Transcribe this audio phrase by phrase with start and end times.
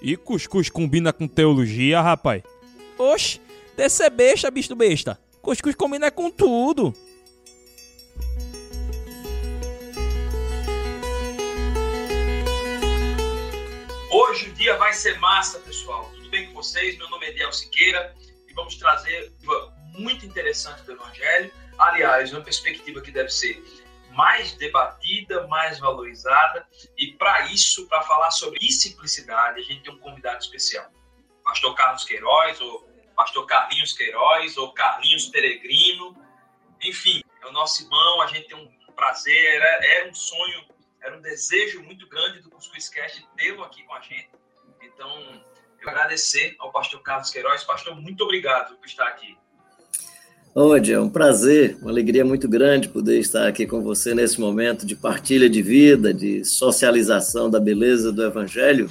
[0.00, 2.42] E cuscuz combina com teologia, rapaz?
[2.96, 3.40] Oxe,
[3.76, 5.18] desse é besta, bicho besta.
[5.42, 6.94] Cuscuz combina com tudo.
[14.10, 16.10] Hoje o dia vai ser massa, pessoal.
[16.14, 16.96] Tudo bem com vocês?
[16.96, 18.14] Meu nome é Diel Siqueira
[18.48, 21.50] e vamos trazer uma muito interessante do Evangelho.
[21.76, 23.62] Aliás, uma perspectiva que deve ser
[24.10, 26.66] mais debatida, mais valorizada.
[26.96, 30.90] E para isso, para falar sobre simplicidade, a gente tem um convidado especial.
[31.44, 36.16] Pastor Carlos Queiroz, ou Pastor Carlinhos Queiroz, ou Carlinhos Peregrino.
[36.82, 40.64] Enfim, é o nosso irmão, a gente tem um prazer, era, era um sonho,
[41.00, 44.30] era um desejo muito grande do Cuscuz Cast tê-lo aqui com a gente.
[44.82, 45.42] Então,
[45.80, 47.62] eu agradecer ao pastor Carlos Queiroz.
[47.64, 49.36] Pastor, muito obrigado por estar aqui.
[50.54, 54.86] Ode, é um prazer, uma alegria muito grande poder estar aqui com você nesse momento
[54.86, 58.90] de partilha de vida, de socialização da beleza do Evangelho.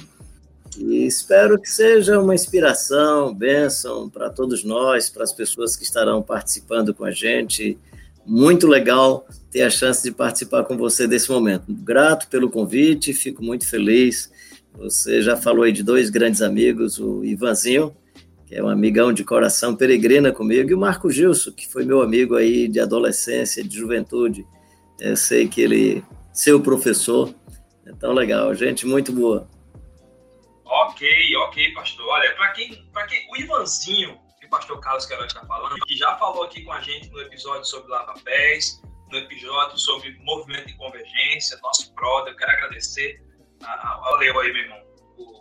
[0.78, 6.22] E espero que seja uma inspiração, bênção para todos nós, para as pessoas que estarão
[6.22, 7.76] participando com a gente.
[8.24, 11.64] Muito legal ter a chance de participar com você desse momento.
[11.68, 14.30] Grato pelo convite, fico muito feliz.
[14.78, 17.92] Você já falou aí de dois grandes amigos, o Ivanzinho
[18.48, 22.00] que é um amigão de coração, peregrina comigo, e o Marco Gilson, que foi meu
[22.00, 24.46] amigo aí de adolescência, de juventude.
[24.98, 27.34] Eu sei que ele, seu professor,
[27.84, 29.46] é tão legal, gente muito boa.
[30.64, 32.06] Ok, ok, pastor.
[32.08, 32.70] Olha, para quem,
[33.06, 36.72] quem, o Ivanzinho, que o pastor Carlos Queiroz está falando, que já falou aqui com
[36.72, 38.80] a gente no episódio sobre lava-pés,
[39.12, 43.22] no episódio sobre movimento de convergência, nosso brother, eu quero agradecer.
[43.60, 44.80] Valeu aí, meu irmão,
[45.16, 45.40] por,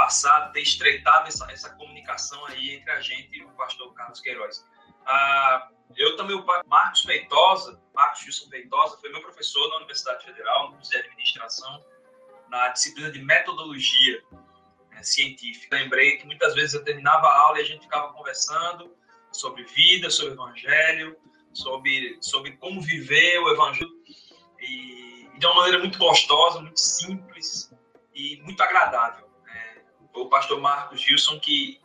[0.00, 4.66] passado, ter estreitado essa, essa comunicação aí entre a gente e o pastor Carlos Queiroz.
[5.04, 10.70] Ah, eu também, o Marcos Feitosa, Marcos Gilson Feitosa, foi meu professor na Universidade Federal,
[10.70, 11.84] no curso de administração,
[12.48, 14.22] na disciplina de metodologia
[14.90, 15.76] né, científica.
[15.76, 18.96] Lembrei que muitas vezes eu terminava a aula e a gente ficava conversando
[19.30, 21.14] sobre vida, sobre evangelho,
[21.52, 23.90] sobre, sobre como viver o evangelho,
[24.60, 27.70] e, de uma maneira muito gostosa, muito simples
[28.14, 29.29] e muito agradável
[30.14, 31.80] o pastor Marcos Gilson, que,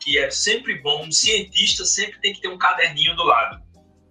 [0.00, 3.62] que é sempre bom, um cientista sempre tem que ter um caderninho do lado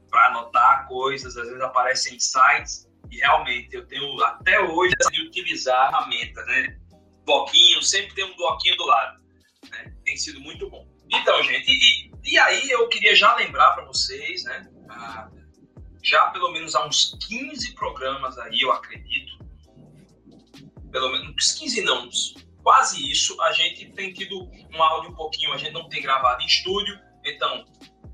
[0.10, 5.88] para anotar coisas, às vezes aparecem insights, e realmente eu tenho até hoje de utilizar
[5.88, 6.78] a ferramenta, né?
[7.26, 9.22] Bloquinho, sempre tem um bloquinho do lado,
[9.70, 9.94] né?
[10.06, 10.88] Tem sido muito bom.
[11.10, 14.68] Então, gente, e, e aí eu queria já lembrar para vocês, né?
[14.90, 15.30] Ah,
[16.04, 19.38] já pelo menos há uns 15 programas aí, eu acredito,
[20.92, 23.40] pelo menos uns 15 não, uns quase isso.
[23.42, 27.00] A gente tem tido um áudio um pouquinho, a gente não tem gravado em estúdio,
[27.24, 27.66] então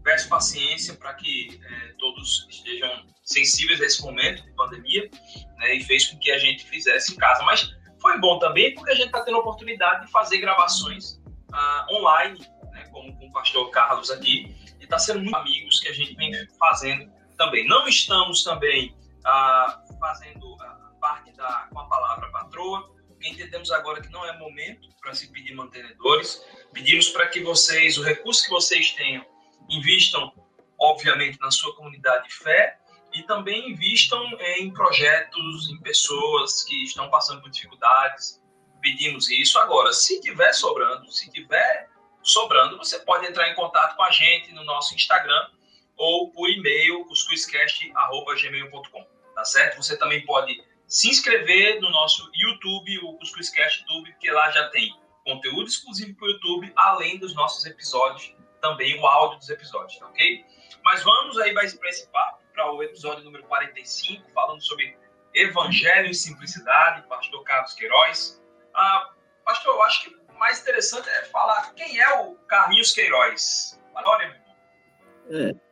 [0.04, 2.90] peço paciência para que é, todos estejam
[3.24, 5.10] sensíveis a esse momento de pandemia,
[5.58, 7.44] né, e fez com que a gente fizesse em casa.
[7.44, 7.70] Mas
[8.02, 11.22] foi bom também porque a gente está tendo a oportunidade de fazer gravações
[11.52, 12.40] ah, online,
[12.72, 16.16] né, como com o pastor Carlos aqui, e está sendo muito amigos que a gente
[16.16, 17.68] vem fazendo também.
[17.68, 22.90] Não estamos também ah, fazendo a parte da, com a palavra patroa,
[23.30, 26.44] entendemos agora que não é momento para se pedir mantenedores.
[26.74, 29.26] Pedimos para que vocês, o recurso que vocês tenham,
[29.70, 30.34] invistam,
[30.80, 32.80] obviamente, na sua comunidade de fé
[33.14, 38.42] e também invistam em projetos, em pessoas que estão passando por dificuldades.
[38.82, 39.58] Pedimos isso.
[39.60, 41.90] Agora, se tiver sobrando, se tiver
[42.22, 45.50] sobrando, você pode entrar em contato com a gente no nosso Instagram
[45.96, 49.78] ou por e-mail, cuscuzcast.gmail.com, tá certo?
[49.78, 54.96] Você também pode se inscrever no nosso YouTube, o Cuscuzcast YouTube, porque lá já tem
[55.26, 60.08] conteúdo exclusivo para o YouTube, além dos nossos episódios, também o áudio dos episódios, tá
[60.08, 60.46] ok?
[60.84, 64.98] Mas vamos aí para esse papo, para o episódio número 45, falando sobre
[65.34, 68.42] Evangelho e Simplicidade, pastor Carlos Queiroz.
[68.74, 69.12] Ah,
[69.44, 73.80] pastor, eu acho que o mais interessante é falar quem é o Carlinhos Queiroz.
[73.94, 75.58] Agora, meu irmão.
[75.62, 75.67] É.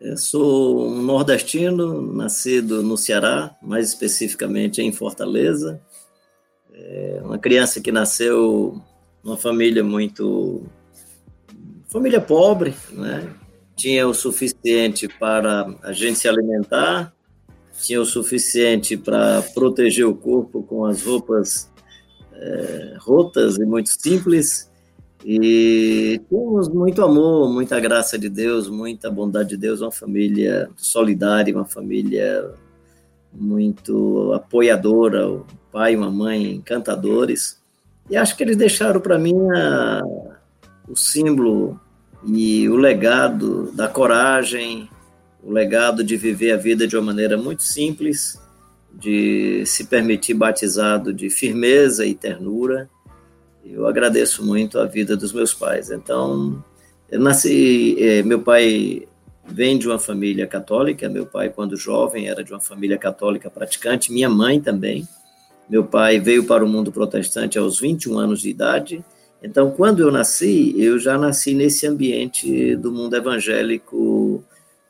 [0.00, 5.80] Eu sou um nordestino, nascido no Ceará, mais especificamente em Fortaleza.
[6.72, 8.80] É uma criança que nasceu
[9.24, 10.62] numa família muito.
[11.88, 13.34] família pobre, né?
[13.74, 17.12] Tinha o suficiente para a gente se alimentar,
[17.82, 21.68] tinha o suficiente para proteger o corpo com as roupas
[22.34, 24.67] é, rotas e muito simples,
[25.24, 31.54] e temos muito amor, muita graça de Deus, muita bondade de Deus, uma família solidária,
[31.54, 32.52] uma família
[33.32, 35.42] muito apoiadora, um
[35.72, 37.60] pai e uma mãe encantadores.
[38.08, 40.02] E acho que eles deixaram para mim a,
[40.88, 41.78] o símbolo
[42.24, 44.88] e o legado da coragem,
[45.42, 48.40] o legado de viver a vida de uma maneira muito simples,
[48.92, 52.88] de se permitir batizado de firmeza e ternura
[53.72, 55.90] eu agradeço muito a vida dos meus pais.
[55.90, 56.62] Então,
[57.10, 59.06] eu nasci, é, meu pai
[59.46, 64.12] vem de uma família católica, meu pai, quando jovem, era de uma família católica praticante,
[64.12, 65.06] minha mãe também.
[65.68, 69.04] Meu pai veio para o mundo protestante aos 21 anos de idade.
[69.42, 74.42] Então, quando eu nasci, eu já nasci nesse ambiente do mundo evangélico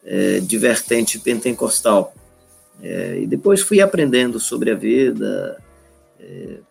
[0.05, 2.15] é, de vertente pentecostal.
[2.83, 5.59] É, e depois fui aprendendo sobre a vida,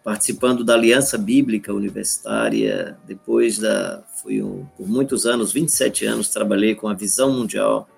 [0.03, 2.97] participando da Aliança Bíblica Universitária.
[3.05, 7.89] Depois da, fui um, por muitos anos, 27 anos, trabalhei com a Visão Mundial.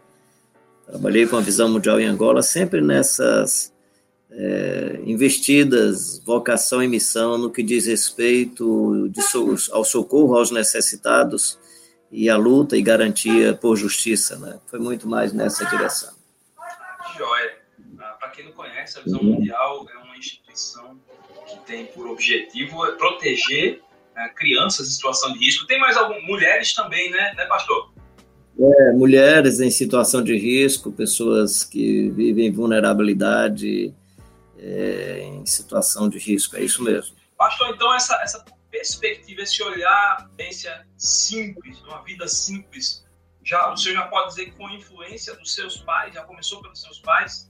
[0.86, 3.74] Trabalhei com a Visão Mundial em Angola, sempre nessas
[4.32, 11.60] é, investidas, vocação e missão no que diz respeito so, ao socorro aos necessitados
[12.12, 14.60] e a luta e garantia por justiça, né?
[14.68, 16.14] Foi muito mais nessa direção.
[17.18, 17.60] Joia.
[18.00, 20.98] Ah, Para quem não conhece, a Visão Mundial é uma instituição
[21.50, 23.81] que tem por objetivo é proteger
[24.16, 25.66] uh, crianças em situação de risco.
[25.66, 27.92] Tem mais algumas mulheres também, né, né pastor?
[28.60, 33.94] É, mulheres em situação de risco, pessoas que vivem vulnerabilidade,
[34.57, 37.16] é, em situação de risco, é isso mesmo.
[37.38, 43.06] Pastor, então essa, essa perspectiva, esse olhar, pensa simples, uma vida simples,
[43.44, 46.62] já, o senhor já pode dizer que com a influência dos seus pais, já começou
[46.62, 47.49] pelos seus pais?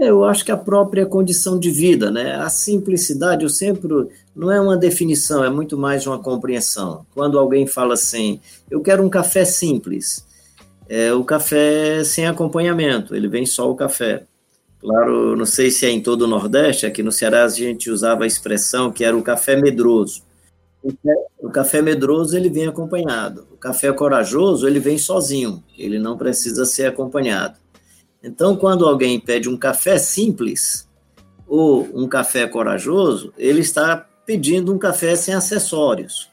[0.00, 2.34] Eu acho que a própria condição de vida, né?
[2.34, 7.06] A simplicidade, eu sempre não é uma definição, é muito mais uma compreensão.
[7.14, 10.26] Quando alguém fala assim, eu quero um café simples,
[10.88, 14.24] é o café sem acompanhamento, ele vem só o café.
[14.80, 18.24] Claro, não sei se é em todo o Nordeste, aqui no Ceará a gente usava
[18.24, 20.22] a expressão que era o café medroso.
[21.38, 23.46] O café medroso ele vem acompanhado.
[23.50, 27.63] O café corajoso ele vem sozinho, ele não precisa ser acompanhado.
[28.24, 30.88] Então, quando alguém pede um café simples
[31.46, 36.30] ou um café corajoso, ele está pedindo um café sem acessórios,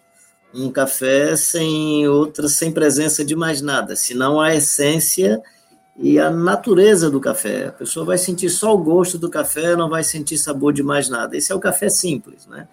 [0.55, 5.41] um café sem outra, sem presença de mais nada, senão a essência
[5.97, 7.67] e a natureza do café.
[7.67, 11.09] A pessoa vai sentir só o gosto do café, não vai sentir sabor de mais
[11.09, 11.35] nada.
[11.35, 12.69] Esse é o café simples, né?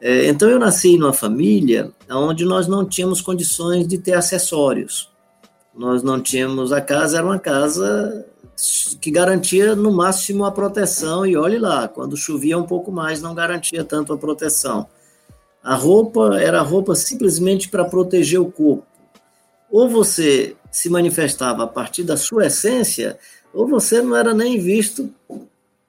[0.00, 5.08] É, então eu nasci numa família onde nós não tínhamos condições de ter acessórios.
[5.74, 8.26] Nós não tínhamos a casa era uma casa
[9.00, 13.34] que garantia no máximo a proteção, e olhe lá, quando chovia um pouco mais, não
[13.34, 14.86] garantia tanto a proteção.
[15.62, 18.86] A roupa era roupa simplesmente para proteger o corpo.
[19.70, 23.18] Ou você se manifestava a partir da sua essência,
[23.52, 25.10] ou você não era nem visto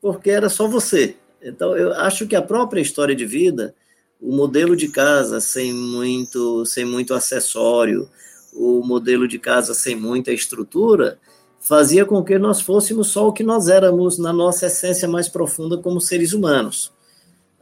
[0.01, 1.15] porque era só você.
[1.41, 3.73] Então, eu acho que a própria história de vida,
[4.19, 8.09] o modelo de casa sem muito, sem muito acessório,
[8.53, 11.19] o modelo de casa sem muita estrutura,
[11.59, 15.77] fazia com que nós fôssemos só o que nós éramos na nossa essência mais profunda
[15.77, 16.91] como seres humanos.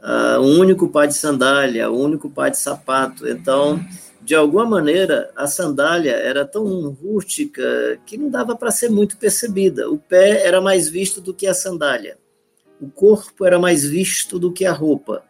[0.00, 3.28] Uh, o único pai de sandália, o único pai de sapato.
[3.28, 3.78] Então,
[4.22, 7.62] de alguma maneira, a sandália era tão rústica
[8.06, 9.90] que não dava para ser muito percebida.
[9.90, 12.16] O pé era mais visto do que a sandália.
[12.80, 15.22] O corpo era mais visto do que a roupa.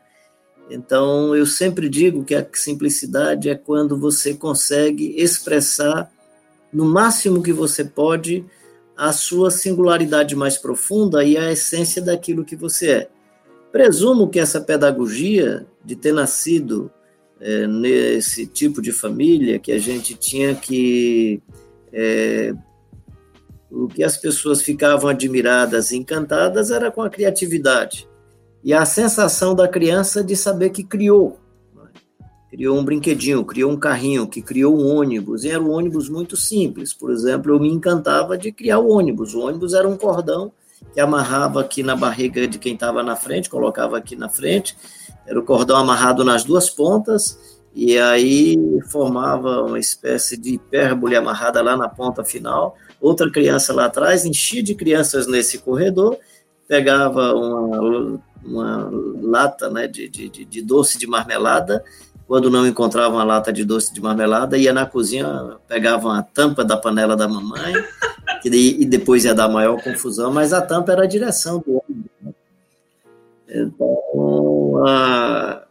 [0.70, 6.10] Então, eu sempre digo que a simplicidade é quando você consegue expressar
[6.72, 8.44] no máximo que você pode
[8.96, 13.08] a sua singularidade mais profunda e a essência daquilo que você é.
[13.72, 16.90] Presumo que essa pedagogia de ter nascido
[17.40, 21.42] é, nesse tipo de família, que a gente tinha que.
[21.92, 22.54] É,
[23.70, 28.09] o que as pessoas ficavam admiradas e encantadas era com a criatividade
[28.62, 31.38] e a sensação da criança de saber que criou
[32.50, 36.36] criou um brinquedinho, criou um carrinho, que criou um ônibus, e era um ônibus muito
[36.36, 36.92] simples.
[36.92, 39.34] Por exemplo, eu me encantava de criar o ônibus.
[39.34, 40.52] O ônibus era um cordão
[40.92, 44.76] que amarrava aqui na barriga de quem estava na frente, colocava aqui na frente,
[45.26, 51.62] era o cordão amarrado nas duas pontas, e aí formava uma espécie de hipérbole amarrada
[51.62, 52.76] lá na ponta final.
[53.00, 56.18] Outra criança lá atrás, enchia de crianças nesse corredor,
[56.66, 58.90] pegava uma, uma
[59.22, 61.84] lata né, de, de, de doce de marmelada
[62.30, 66.64] quando não encontravam a lata de doce de marmelada, ia na cozinha, pegavam a tampa
[66.64, 67.74] da panela da mamãe,
[68.44, 72.04] e depois ia dar maior confusão, mas a tampa era a direção do homem.
[72.22, 72.32] Né?
[73.48, 75.64] Então, a,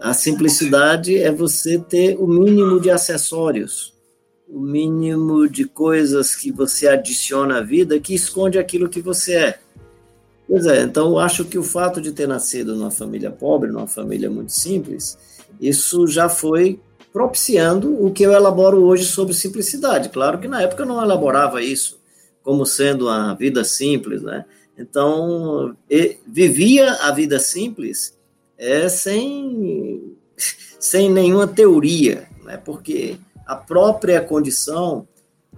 [0.00, 3.92] a simplicidade é você ter o mínimo de acessórios,
[4.48, 9.58] o mínimo de coisas que você adiciona à vida que esconde aquilo que você é.
[10.46, 14.30] Pois é, então acho que o fato de ter nascido numa família pobre, numa família
[14.30, 15.16] muito simples,
[15.60, 16.80] isso já foi
[17.12, 20.08] propiciando o que eu elaboro hoje sobre simplicidade.
[20.08, 21.98] Claro que na época eu não elaborava isso
[22.42, 24.44] como sendo a vida simples, né?
[24.76, 25.74] Então,
[26.26, 28.18] vivia a vida simples
[28.58, 30.16] é, sem,
[30.78, 32.56] sem nenhuma teoria, né?
[32.56, 35.06] porque a própria condição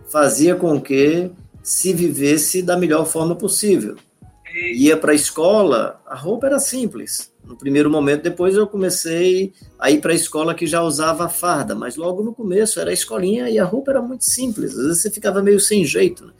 [0.08, 1.30] fazia com que
[1.62, 3.96] se vivesse da melhor forma possível.
[4.74, 7.32] Ia para a escola, a roupa era simples.
[7.44, 11.74] No primeiro momento, depois eu comecei a ir para a escola que já usava farda,
[11.74, 14.76] mas logo no começo era a escolinha e a roupa era muito simples.
[14.76, 16.26] Às vezes você ficava meio sem jeito.
[16.26, 16.32] Né?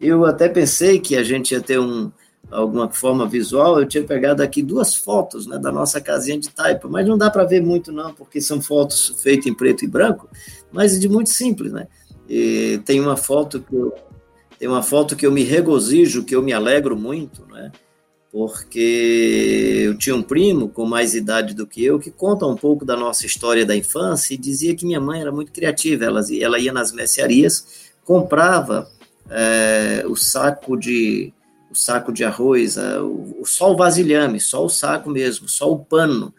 [0.00, 2.12] Eu até pensei que a gente ia ter um,
[2.50, 6.88] alguma forma visual, eu tinha pegado aqui duas fotos né, da nossa casinha de taipa,
[6.88, 10.28] mas não dá para ver muito não, porque são fotos feitas em preto e branco,
[10.70, 11.88] mas de muito simples, né?
[12.28, 13.92] E tem uma foto que eu,
[14.62, 17.72] tem uma foto que eu me regozijo, que eu me alegro muito, né?
[18.30, 22.84] Porque eu tinha um primo com mais idade do que eu que conta um pouco
[22.84, 26.60] da nossa história da infância e dizia que minha mãe era muito criativa, ela, ela
[26.60, 28.88] ia nas mercearias, comprava
[29.28, 31.34] é, o saco de
[31.68, 36.32] o saco de arroz, o, só o vasilhame, só o saco mesmo, só o pano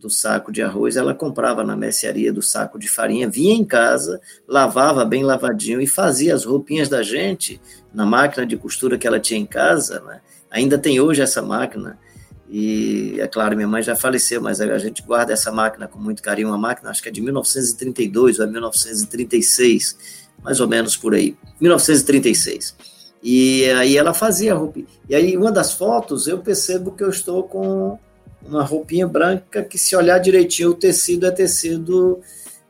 [0.00, 4.20] do saco de arroz, ela comprava na mercearia do saco de farinha, vinha em casa,
[4.48, 7.60] lavava bem lavadinho e fazia as roupinhas da gente
[7.92, 10.20] na máquina de costura que ela tinha em casa, né?
[10.50, 11.98] Ainda tem hoje essa máquina.
[12.48, 16.22] E é claro, minha mãe já faleceu, mas a gente guarda essa máquina com muito
[16.22, 21.36] carinho, uma máquina acho que é de 1932 ou 1936 mais ou menos por aí,
[21.60, 22.74] 1936.
[23.22, 24.80] E aí ela fazia roupa.
[25.08, 27.98] E aí, uma das fotos, eu percebo que eu estou com
[28.44, 32.20] uma roupinha branca que, se olhar direitinho, o tecido é tecido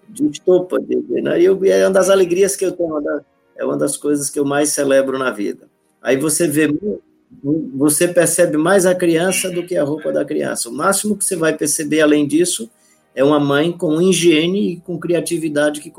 [0.08, 0.78] de estopa.
[0.78, 1.40] Né?
[1.40, 3.00] E eu, é uma das alegrias que eu tenho,
[3.56, 5.68] é uma das coisas que eu mais celebro na vida.
[6.02, 6.68] Aí você vê,
[7.74, 10.68] você percebe mais a criança do que a roupa da criança.
[10.68, 12.70] O máximo que você vai perceber além disso
[13.14, 15.92] é uma mãe com higiene e com criatividade que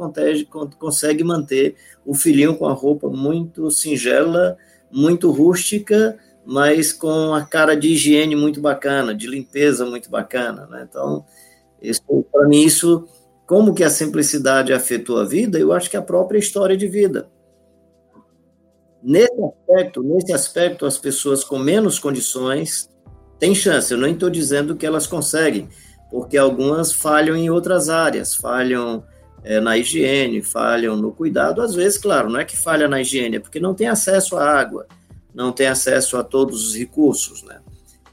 [0.80, 1.76] consegue manter
[2.06, 4.58] o filhinho com a roupa muito singela,
[4.92, 10.66] muito rústica, mas com a cara de higiene muito bacana, de limpeza muito bacana.
[10.68, 10.88] Né?
[10.90, 11.26] Então,
[12.32, 13.08] para mim, isso,
[13.46, 17.30] como que a simplicidade afetou a vida, eu acho que a própria história de vida.
[19.04, 22.90] Nesse aspecto, nesse aspecto, as pessoas com menos condições
[23.40, 23.92] têm chance.
[23.92, 25.68] Eu não estou dizendo que elas conseguem,
[26.12, 29.04] porque algumas falham em outras áreas, falham
[29.44, 31.62] é, na higiene, falham no cuidado.
[31.62, 34.44] Às vezes, claro, não é que falha na higiene, é porque não tem acesso à
[34.44, 34.86] água,
[35.34, 37.60] não tem acesso a todos os recursos, né?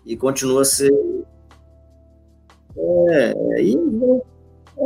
[0.04, 0.92] E continua a ser.
[2.76, 3.76] É, e,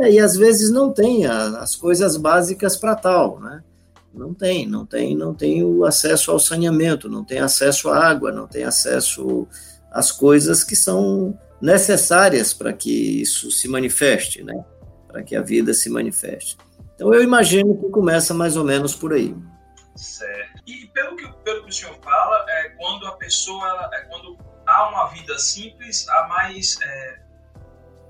[0.01, 3.63] é, e às vezes não tem a, as coisas básicas para tal, né?
[4.13, 8.31] Não tem, não tem, não tem o acesso ao saneamento, não tem acesso à água,
[8.31, 9.47] não tem acesso
[9.91, 14.63] às coisas que são necessárias para que isso se manifeste, né?
[15.07, 16.57] Para que a vida se manifeste.
[16.95, 19.35] Então eu imagino que começa mais ou menos por aí.
[19.95, 20.52] Certo.
[20.65, 24.37] E pelo que, pelo que o senhor fala, é quando a pessoa, ela, é quando
[24.65, 27.23] há uma vida simples, há mais é,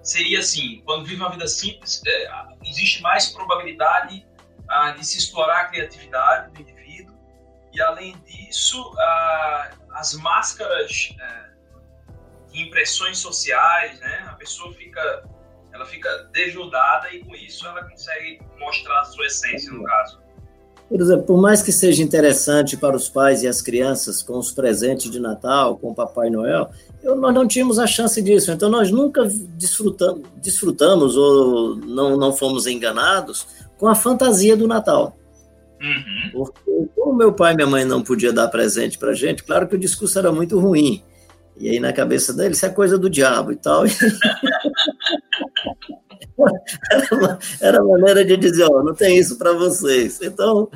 [0.03, 2.29] seria assim, quando vive uma vida simples, é,
[2.65, 4.27] existe mais probabilidade
[4.67, 7.17] ah, de se explorar a criatividade do indivíduo
[7.74, 11.53] e além disso, ah, as máscaras é,
[12.53, 14.27] impressões sociais, né?
[14.29, 15.24] A pessoa fica,
[15.72, 20.23] ela fica desnudada e com isso ela consegue mostrar a sua essência, no caso.
[20.90, 24.52] Por exemplo, por mais que seja interessante para os pais e as crianças com os
[24.52, 26.70] presentes de Natal, com o Papai Noel,
[27.04, 28.52] eu, nós não tínhamos a chance disso.
[28.52, 29.25] Então, nós nunca
[29.58, 33.48] desfrutamos, desfrutamos ou não, não fomos enganados
[33.78, 35.18] com a fantasia do Natal.
[35.82, 36.32] Uhum.
[36.32, 39.75] Porque, como meu pai e minha mãe não podiam dar presente para gente, claro que
[39.75, 41.04] o discurso era muito ruim.
[41.58, 43.84] E aí na cabeça dele, isso é coisa do diabo e tal.
[46.91, 50.20] era, era maneira de dizer, ó, não tem isso para vocês.
[50.22, 50.70] Então,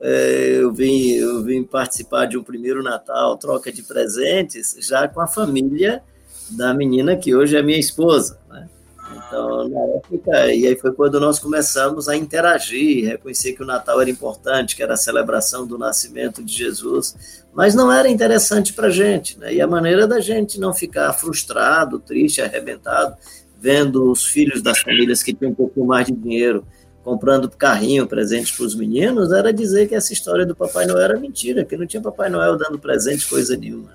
[0.00, 5.20] é, eu, vim, eu vim participar de um primeiro Natal, troca de presentes, já com
[5.20, 6.02] a família
[6.50, 8.68] da menina que hoje é minha esposa, né?
[9.16, 14.00] Então, na época, e aí foi quando nós começamos a interagir, reconhecer que o Natal
[14.00, 18.88] era importante, que era a celebração do nascimento de Jesus, mas não era interessante para
[18.88, 19.54] a gente, né?
[19.54, 23.16] E a maneira da gente não ficar frustrado, triste, arrebentado,
[23.64, 26.66] vendo os filhos das famílias que tinham um pouco mais de dinheiro
[27.02, 31.18] comprando carrinho, presente para os meninos, era dizer que essa história do Papai Noel era
[31.18, 33.90] mentira, que não tinha Papai Noel dando presente, coisa nenhuma.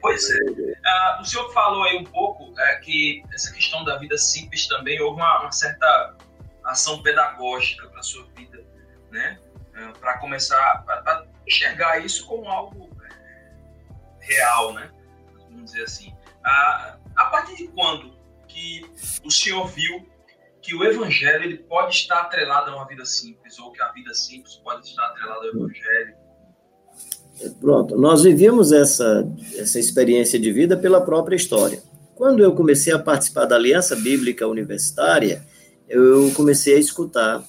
[0.00, 0.34] Pois é.
[0.34, 5.00] Uh, o senhor falou aí um pouco é, que essa questão da vida simples também
[5.00, 6.14] houve uma, uma certa
[6.64, 8.62] ação pedagógica para sua vida,
[9.10, 9.38] né?
[9.74, 14.90] Uh, para começar a enxergar isso como algo é, real, né?
[15.50, 16.14] Vamos dizer assim.
[16.44, 18.12] Uh, a partir de quando
[18.48, 18.84] que
[19.24, 20.06] o senhor viu
[20.60, 24.14] que o evangelho ele pode estar atrelado a uma vida simples ou que a vida
[24.14, 26.14] simples pode estar atrelada ao evangelho?
[27.60, 31.82] Pronto, nós vivíamos essa, essa experiência de vida pela própria história.
[32.14, 35.44] quando eu comecei a participar da Aliança Bíblica Universitária,
[35.88, 37.42] eu comecei a escutar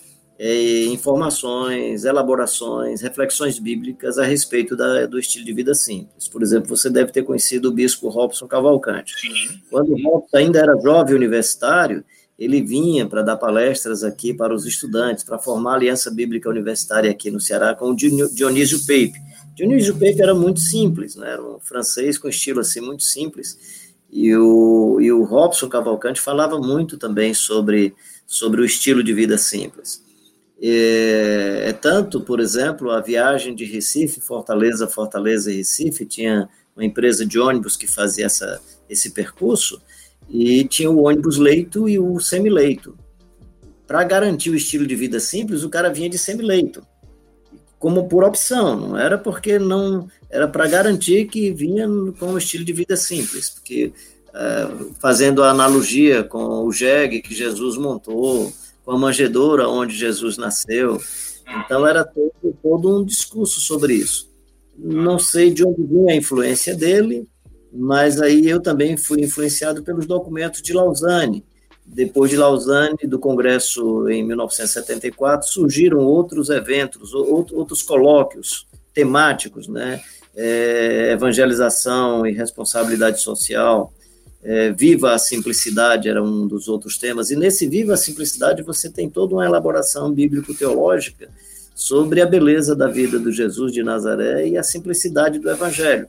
[0.46, 6.28] é, informações, elaborações, reflexões bíblicas a respeito da, do estilo de vida simples.
[6.28, 9.18] Por exemplo, você deve ter conhecido o bispo Robson Cavalcante.
[9.18, 9.62] Sim.
[9.72, 12.04] Quando o Robson ainda era jovem universitário,
[12.38, 17.10] ele vinha para dar palestras aqui para os estudantes, para formar a Aliança Bíblica Universitária
[17.10, 19.14] aqui no Ceará com o Dionísio Pape.
[19.56, 21.32] Dionísio Pape era muito simples, né?
[21.32, 26.60] era um francês com estilo assim muito simples, e o, e o Robson Cavalcante falava
[26.60, 27.96] muito também sobre,
[28.28, 30.03] sobre o estilo de vida simples.
[30.66, 36.86] É, é, tanto, por exemplo, a viagem de Recife, Fortaleza, Fortaleza e Recife, tinha uma
[36.86, 39.82] empresa de ônibus que fazia essa, esse percurso,
[40.30, 42.98] e tinha o ônibus leito e o semileito.
[43.86, 46.82] Para garantir o estilo de vida simples, o cara vinha de semileito,
[47.78, 51.86] como por opção, não era porque não era para garantir que vinha
[52.18, 53.92] com o estilo de vida simples, porque
[54.30, 60.38] uh, fazendo a analogia com o jegue que Jesus montou, com a manjedoura onde Jesus
[60.38, 61.00] nasceu.
[61.66, 64.32] Então era todo, todo um discurso sobre isso.
[64.78, 67.28] Não sei de onde vinha a influência dele,
[67.72, 71.44] mas aí eu também fui influenciado pelos documentos de Lausanne.
[71.86, 80.02] Depois de Lausanne, do Congresso em 1974, surgiram outros eventos, outros colóquios temáticos, né?
[80.36, 83.94] É, evangelização e responsabilidade social,
[84.44, 88.90] é, Viva a Simplicidade era um dos outros temas, e nesse Viva a Simplicidade você
[88.90, 91.30] tem toda uma elaboração bíblico-teológica
[91.74, 96.08] sobre a beleza da vida do Jesus de Nazaré e a simplicidade do Evangelho.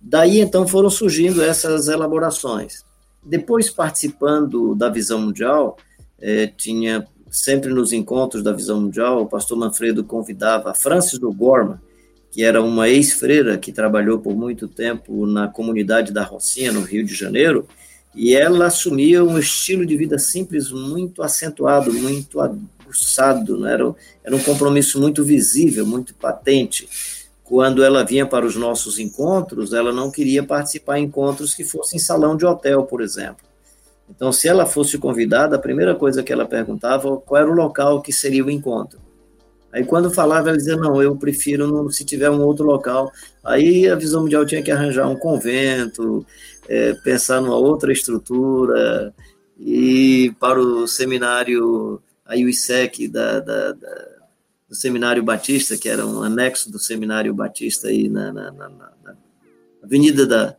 [0.00, 2.84] Daí então foram surgindo essas elaborações.
[3.24, 5.78] Depois, participando da Visão Mundial,
[6.20, 11.78] é, tinha sempre nos encontros da Visão Mundial, o pastor Manfredo convidava Francis do Gorman,
[12.36, 17.02] que era uma ex-freira que trabalhou por muito tempo na comunidade da Rocinha, no Rio
[17.02, 17.66] de Janeiro,
[18.14, 23.72] e ela assumia um estilo de vida simples muito acentuado, muito aguçado, né?
[23.72, 26.86] era, era um compromisso muito visível, muito patente.
[27.42, 31.96] Quando ela vinha para os nossos encontros, ela não queria participar em encontros que fossem
[31.96, 33.46] em salão de hotel, por exemplo.
[34.10, 38.02] Então, se ela fosse convidada, a primeira coisa que ela perguntava qual era o local
[38.02, 39.05] que seria o encontro.
[39.76, 43.12] Aí quando falava, ela dizia, não, eu prefiro no, se tiver um outro local.
[43.44, 46.24] Aí a Visão Mundial tinha que arranjar um convento,
[46.66, 49.14] é, pensar numa outra estrutura,
[49.60, 54.08] e para o seminário, aí o ISEC da, da, da,
[54.66, 59.16] do Seminário Batista, que era um anexo do Seminário Batista aí na, na, na, na
[59.84, 60.56] Avenida da,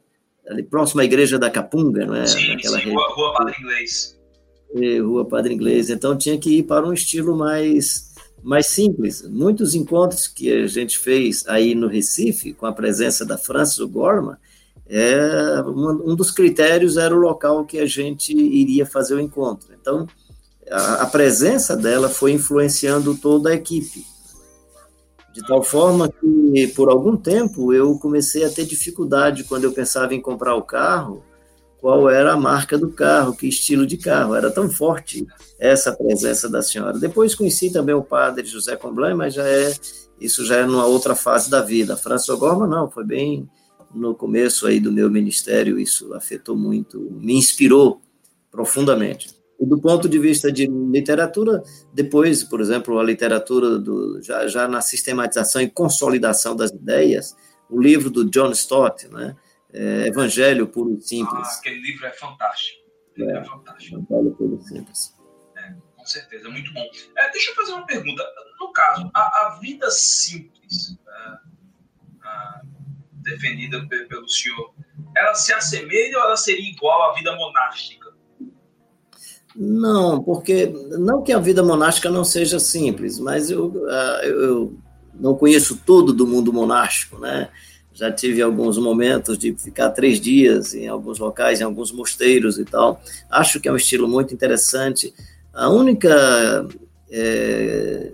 [0.47, 2.27] ali próxima à Igreja da Capunga, não é?
[2.27, 4.19] Sim, Naquela sim Rua, Rua Padre Inglês.
[4.75, 5.89] É, Rua Padre Inglês.
[5.89, 8.06] Então tinha que ir para um estilo mais
[8.43, 9.21] mais simples.
[9.27, 14.37] Muitos encontros que a gente fez aí no Recife, com a presença da Francis O'Gorman,
[14.89, 19.69] é, um, dos critérios era o local que a gente iria fazer o encontro.
[19.79, 20.07] Então,
[20.71, 24.05] a, a presença dela foi influenciando toda a equipe.
[25.33, 30.15] De tal forma que, por algum tempo, eu comecei a ter dificuldade quando eu pensava
[30.15, 31.23] em comprar o carro,
[31.79, 34.35] qual era a marca do carro, que estilo de carro.
[34.35, 35.25] Era tão forte
[35.59, 36.97] essa presença da senhora.
[36.97, 39.73] Depois conheci também o padre José Comblan, mas já é
[40.19, 41.93] isso já é numa outra fase da vida.
[41.93, 43.47] A França Gorma não, foi bem
[43.93, 48.01] no começo aí do meu ministério, isso afetou muito, me inspirou
[48.51, 49.29] profundamente.
[49.59, 51.63] E do ponto de vista de literatura,
[51.93, 57.35] depois, por exemplo, a literatura do, já, já na sistematização e consolidação das ideias,
[57.69, 59.35] o livro do John Stott, né?
[59.73, 61.47] É, Evangelho Puro e Simples.
[61.47, 62.83] Ah, aquele livro é fantástico.
[63.17, 63.99] É, é fantástico.
[63.99, 65.15] Evangelho Puro e Simples.
[65.57, 66.85] É, com certeza, muito bom.
[67.17, 68.23] É, deixa eu fazer uma pergunta.
[68.59, 70.97] No caso, a, a vida simples,
[72.23, 72.61] a,
[73.27, 74.73] defendida pelo senhor,
[75.15, 78.07] ela se assemelha ou ela seria igual à vida monástica?
[79.55, 80.67] Não, porque
[80.99, 83.73] não que a vida monástica não seja simples, mas eu,
[84.23, 84.77] eu
[85.15, 87.49] não conheço todo do mundo monástico, né?
[87.97, 92.63] Já tive alguns momentos de ficar três dias em alguns locais, em alguns mosteiros e
[92.63, 93.01] tal.
[93.27, 95.11] Acho que é um estilo muito interessante.
[95.51, 96.67] A única
[97.09, 98.11] é,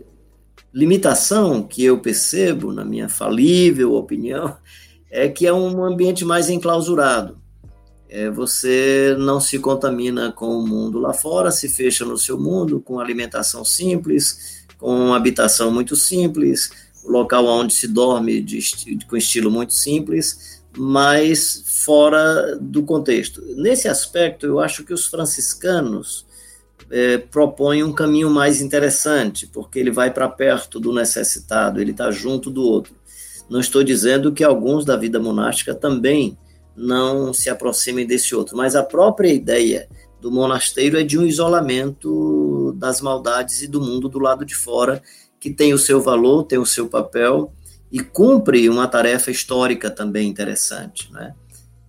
[0.74, 4.56] limitação que eu percebo, na minha falível opinião,
[5.12, 7.38] é que é um ambiente mais enclausurado.
[8.08, 12.80] É, você não se contamina com o mundo lá fora, se fecha no seu mundo,
[12.80, 16.72] com alimentação simples, com habitação muito simples,
[17.06, 18.60] local onde se dorme de,
[19.08, 23.42] com estilo muito simples, mas fora do contexto.
[23.56, 26.26] Nesse aspecto, eu acho que os franciscanos
[26.90, 32.12] é, propõem um caminho mais interessante, porque ele vai para perto do necessitado, ele está
[32.12, 32.94] junto do outro.
[33.50, 36.38] Não estou dizendo que alguns da vida monástica também
[36.76, 38.58] não se aproximem desse outro.
[38.58, 39.88] Mas a própria ideia
[40.20, 45.02] do monasteiro é de um isolamento das maldades e do mundo do lado de fora,
[45.44, 47.54] que tem o seu valor, tem o seu papel
[47.92, 51.36] e cumpre uma tarefa histórica também interessante, né?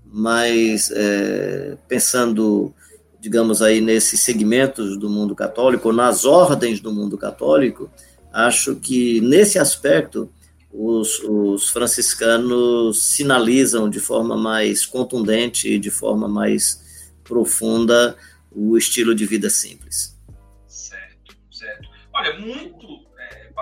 [0.05, 2.75] Mas é, pensando,
[3.21, 7.89] digamos aí nesses segmentos do mundo católico, nas ordens do mundo católico,
[8.33, 10.29] acho que nesse aspecto
[10.73, 18.17] os, os, franciscanos sinalizam de forma mais contundente e de forma mais profunda
[18.51, 20.19] o estilo de vida simples.
[20.67, 21.89] Certo, certo.
[22.13, 23.04] Olha, muito,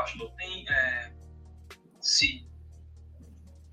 [0.03, 1.13] pastor, tem é,
[2.01, 2.45] se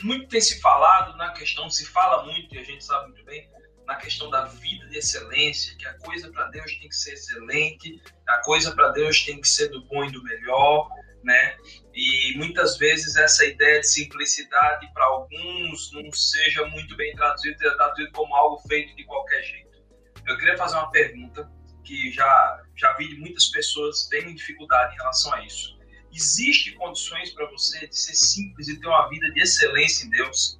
[0.01, 3.49] muito tem se falado na questão, se fala muito e a gente sabe muito bem
[3.85, 7.99] na questão da vida de excelência, que a coisa para Deus tem que ser excelente,
[8.27, 10.87] a coisa para Deus tem que ser do bom e do melhor,
[11.23, 11.57] né?
[11.93, 17.71] E muitas vezes essa ideia de simplicidade para alguns não seja muito bem traduzida, é
[17.71, 19.83] traduzido como algo feito de qualquer jeito.
[20.27, 21.51] Eu queria fazer uma pergunta
[21.83, 25.78] que já já vi muitas pessoas têm dificuldade em relação a isso.
[26.13, 30.59] Existe condições para você de ser simples e ter uma vida de excelência em Deus?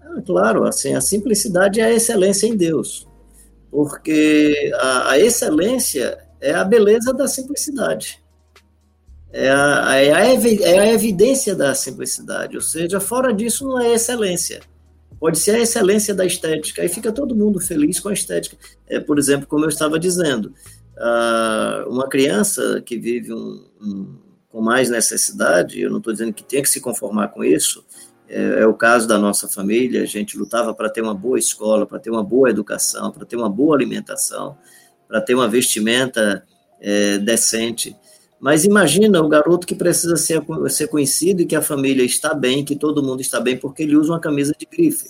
[0.00, 3.06] Ah, claro, assim, a simplicidade é a excelência em Deus,
[3.70, 8.22] porque a, a excelência é a beleza da simplicidade
[9.32, 13.94] é a, é, a, é a evidência da simplicidade, ou seja, fora disso não é
[13.94, 14.60] excelência.
[15.18, 18.56] Pode ser a excelência da estética, aí fica todo mundo feliz com a estética.
[18.86, 20.52] É, por exemplo, como eu estava dizendo,
[20.96, 26.44] uh, uma criança que vive um, um, com mais necessidade, eu não estou dizendo que
[26.44, 27.84] tem que se conformar com isso,
[28.28, 31.86] é, é o caso da nossa família, a gente lutava para ter uma boa escola,
[31.86, 34.56] para ter uma boa educação, para ter uma boa alimentação,
[35.06, 36.44] para ter uma vestimenta
[36.80, 37.96] é, decente.
[38.40, 42.64] Mas imagina o garoto que precisa ser, ser conhecido e que a família está bem,
[42.64, 45.06] que todo mundo está bem, porque ele usa uma camisa de grife.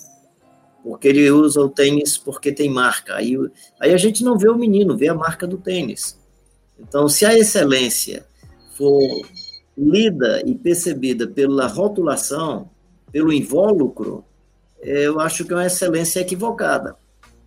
[0.83, 3.15] Porque ele usa o tênis porque tem marca.
[3.15, 3.37] Aí,
[3.79, 6.19] aí a gente não vê o menino, vê a marca do tênis.
[6.77, 8.25] Então, se a excelência
[8.75, 9.01] for
[9.77, 12.69] lida e percebida pela rotulação,
[13.11, 14.25] pelo invólucro,
[14.81, 16.97] eu acho que é uma excelência equivocada.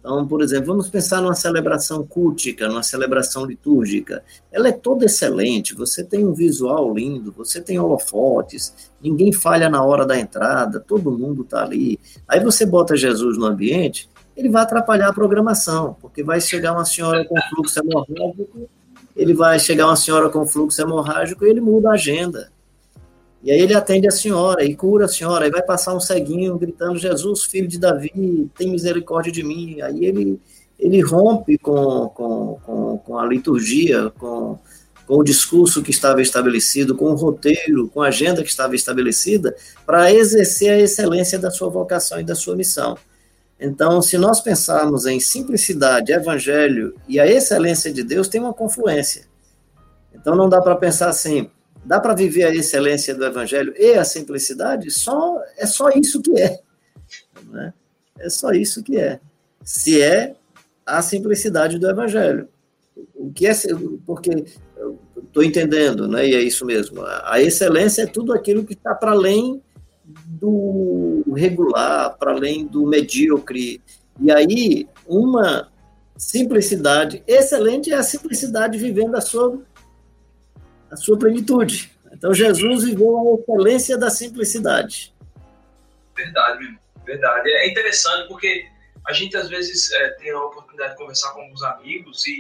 [0.07, 4.23] Então, por exemplo, vamos pensar numa celebração cultica, numa celebração litúrgica.
[4.53, 9.83] Ela é toda excelente, você tem um visual lindo, você tem holofotes, ninguém falha na
[9.83, 11.99] hora da entrada, todo mundo está ali.
[12.29, 16.85] Aí você bota Jesus no ambiente, ele vai atrapalhar a programação, porque vai chegar uma
[16.85, 18.71] senhora com fluxo hemorrágico,
[19.17, 22.53] ele vai chegar uma senhora com fluxo hemorrágico e ele muda a agenda.
[23.47, 26.59] E aí ele atende a senhora e cura a senhora, aí vai passar um ceguinho
[26.59, 29.81] gritando, Jesus, filho de Davi, tem misericórdia de mim.
[29.83, 30.41] Aí ele,
[30.77, 34.59] ele rompe com, com, com, com a liturgia, com,
[35.07, 39.55] com o discurso que estava estabelecido, com o roteiro, com a agenda que estava estabelecida,
[39.87, 42.99] para exercer a excelência da sua vocação e da sua missão.
[43.61, 49.23] Então, se nós pensarmos em simplicidade, evangelho e a excelência de Deus, tem uma confluência.
[50.13, 51.49] Então, não dá para pensar assim,
[51.87, 54.91] Dá para viver a excelência do evangelho e a simplicidade?
[54.91, 56.59] Só é só isso que é.
[57.49, 57.73] Né?
[58.19, 59.21] É só isso que é.
[59.63, 60.35] Se é
[60.85, 62.49] a simplicidade do evangelho.
[63.15, 63.53] O que é
[64.05, 64.47] porque
[65.17, 66.27] estou entendendo, né?
[66.27, 67.03] E é isso mesmo.
[67.05, 69.63] A excelência é tudo aquilo que está para além
[70.05, 73.81] do regular, para além do medíocre.
[74.21, 75.69] E aí, uma
[76.17, 79.61] simplicidade excelente é a simplicidade vivendo a sua
[80.91, 81.91] a sua plenitude.
[82.13, 85.15] Então Jesus viveu a excelência da simplicidade.
[86.15, 87.51] Verdade, meu verdade.
[87.51, 88.67] É interessante porque
[89.07, 92.33] a gente às vezes é, tem a oportunidade de conversar com alguns amigos e,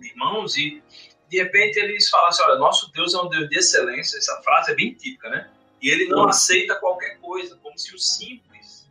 [0.00, 0.82] e, irmãos e
[1.30, 4.18] de repente eles falam assim, olha, nosso Deus é um Deus de excelência.
[4.18, 5.48] Essa frase é bem típica, né?
[5.80, 8.88] E ele não aceita qualquer coisa, como se o simples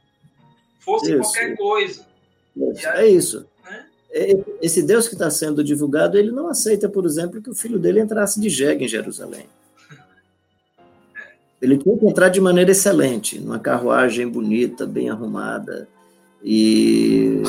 [0.80, 1.20] fosse isso.
[1.20, 2.08] qualquer coisa.
[2.56, 2.90] Isso.
[2.90, 3.50] Aí, é isso.
[4.18, 7.78] É, esse Deus que está sendo divulgado, ele não aceita, por exemplo, que o filho
[7.78, 9.46] dele entrasse de jegue em Jerusalém.
[11.62, 15.88] Ele tinha que entrar de maneira excelente, numa carruagem bonita, bem arrumada,
[16.44, 17.42] e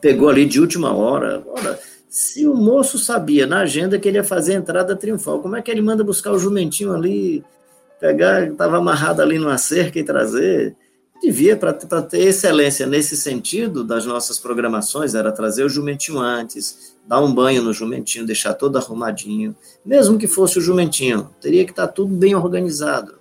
[0.00, 1.42] pegou ali de última hora.
[1.46, 5.56] Ora, se o moço sabia na agenda que ele ia fazer a entrada triunfal, como
[5.56, 7.44] é que ele manda buscar o jumentinho ali,
[8.00, 10.74] pegar, estava amarrado ali numa cerca e trazer?
[11.20, 17.20] Devia, para ter excelência nesse sentido das nossas programações, era trazer o jumentinho antes, dar
[17.20, 21.86] um banho no jumentinho, deixar todo arrumadinho, mesmo que fosse o jumentinho, teria que estar
[21.86, 23.18] tá tudo bem organizado.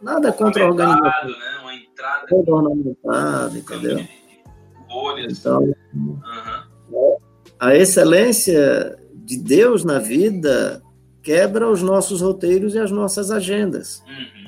[0.00, 1.28] Nada contra a organização.
[1.28, 1.58] Né?
[1.62, 2.26] Uma entrada.
[2.28, 4.06] Todo ornamentado, entendeu?
[5.28, 6.18] Então, uhum.
[7.58, 10.82] a excelência de Deus na vida
[11.22, 14.02] quebra os nossos roteiros e as nossas agendas.
[14.06, 14.39] Uhum.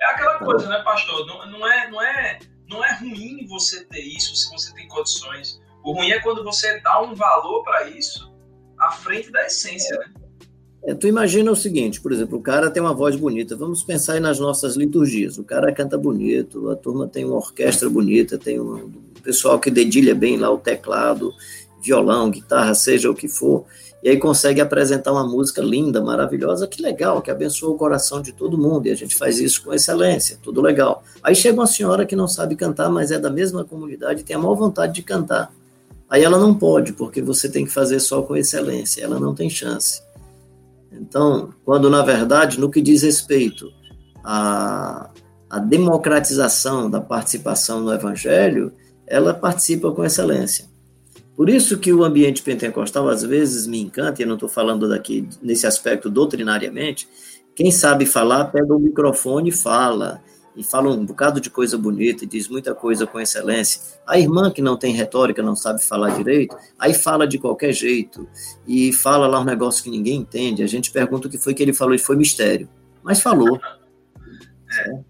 [0.00, 1.26] É aquela coisa, né, pastor?
[1.26, 5.60] Não, não, é, não, é, não é ruim você ter isso se você tem condições.
[5.84, 8.32] O ruim é quando você dá um valor para isso
[8.78, 10.20] à frente da essência, né?
[10.82, 13.54] É, tu imagina o seguinte, por exemplo, o cara tem uma voz bonita.
[13.54, 15.36] Vamos pensar aí nas nossas liturgias.
[15.36, 18.90] O cara canta bonito, a turma tem uma orquestra bonita, tem um
[19.22, 21.34] pessoal que dedilha bem lá o teclado,
[21.82, 23.66] violão, guitarra, seja o que for,
[24.02, 28.32] e aí consegue apresentar uma música linda, maravilhosa, que legal, que abençoa o coração de
[28.32, 31.02] todo mundo, e a gente faz isso com excelência, tudo legal.
[31.22, 34.36] Aí chega uma senhora que não sabe cantar, mas é da mesma comunidade e tem
[34.36, 35.52] a maior vontade de cantar.
[36.08, 39.50] Aí ela não pode, porque você tem que fazer só com excelência, ela não tem
[39.50, 40.02] chance.
[40.90, 43.70] Então, quando na verdade, no que diz respeito
[44.24, 45.10] à,
[45.48, 48.72] à democratização da participação no Evangelho,
[49.06, 50.69] ela participa com excelência.
[51.40, 54.86] Por isso que o ambiente pentecostal às vezes me encanta, e eu não estou falando
[54.86, 57.08] daqui nesse aspecto doutrinariamente,
[57.54, 60.22] quem sabe falar, pega o microfone e fala,
[60.54, 63.80] e fala um bocado de coisa bonita, e diz muita coisa com excelência.
[64.06, 68.28] A irmã que não tem retórica, não sabe falar direito, aí fala de qualquer jeito,
[68.68, 70.62] e fala lá um negócio que ninguém entende.
[70.62, 72.68] A gente pergunta o que foi que ele falou, e foi mistério.
[73.02, 73.58] Mas falou.
[74.78, 75.00] É.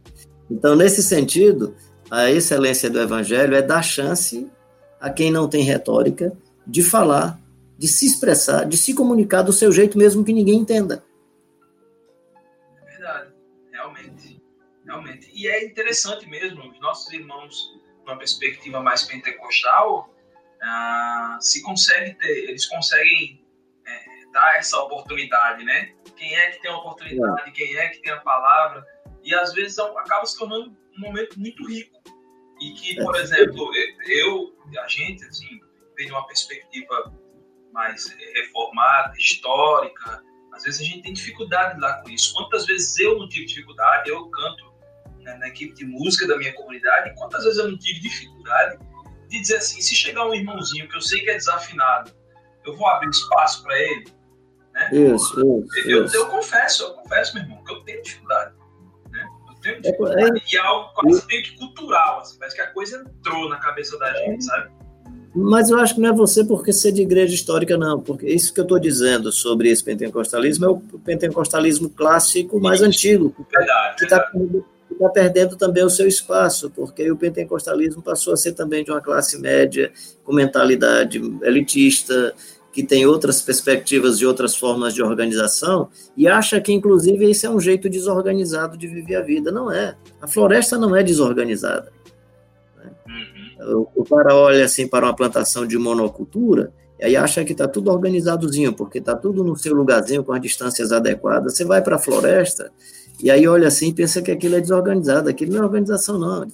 [0.49, 1.75] Então, nesse sentido,
[2.09, 4.49] a excelência do evangelho é dar chance
[5.01, 6.37] a quem não tem retórica
[6.67, 7.41] de falar,
[7.79, 11.03] de se expressar, de se comunicar do seu jeito, mesmo que ninguém entenda.
[12.83, 13.33] É verdade,
[13.73, 14.43] realmente.
[14.85, 15.31] Realmente.
[15.33, 17.73] E é interessante mesmo, os nossos irmãos,
[18.05, 20.15] numa perspectiva mais pentecostal,
[20.63, 23.43] ah, se consegue ter, eles conseguem
[23.87, 25.95] é, dar essa oportunidade, né?
[26.17, 27.53] Quem é que tem a oportunidade, é.
[27.53, 28.87] quem é que tem a palavra,
[29.25, 31.99] e às vezes acaba se tornando um momento muito rico
[32.61, 33.71] e que, por exemplo,
[34.07, 35.61] eu, a gente, assim,
[35.97, 37.13] tem uma perspectiva
[37.73, 42.35] mais reformada, histórica, às vezes a gente tem dificuldade de lá com isso.
[42.35, 44.75] Quantas vezes eu não tive dificuldade, eu canto
[45.21, 48.79] né, na equipe de música da minha comunidade, quantas vezes eu não tive dificuldade
[49.29, 52.13] de dizer assim, se chegar um irmãozinho que eu sei que é desafinado,
[52.67, 54.13] eu vou abrir espaço para ele,
[54.73, 54.91] né?
[54.93, 56.17] Isso, isso, eu, isso.
[56.17, 58.55] eu confesso, eu confesso, meu irmão, que eu tenho dificuldade.
[59.65, 63.49] É, é, e é algo quase meio que cultural, assim, parece que a coisa entrou
[63.49, 64.71] na cabeça da gente, sabe?
[65.35, 68.53] Mas eu acho que não é você porque ser de igreja histórica, não, porque isso
[68.53, 73.35] que eu estou dizendo sobre esse pentecostalismo é o pentecostalismo clássico mais antigo,
[73.97, 78.83] que está tá perdendo também o seu espaço, porque o pentecostalismo passou a ser também
[78.83, 79.93] de uma classe média,
[80.25, 82.35] com mentalidade elitista,
[82.73, 87.51] que tem outras perspectivas e outras formas de organização e acha que, inclusive, esse é
[87.51, 89.51] um jeito desorganizado de viver a vida.
[89.51, 89.97] Não é.
[90.21, 91.93] A floresta não é desorganizada.
[92.77, 92.91] Né?
[93.61, 93.89] Uhum.
[93.95, 97.67] O, o cara olha assim para uma plantação de monocultura e aí acha que está
[97.67, 101.57] tudo organizadozinho, porque está tudo no seu lugarzinho com as distâncias adequadas.
[101.57, 102.71] Você vai para a floresta
[103.23, 105.29] e aí olha assim e pensa que aquilo é desorganizado.
[105.31, 106.47] Aquilo não é organização, não.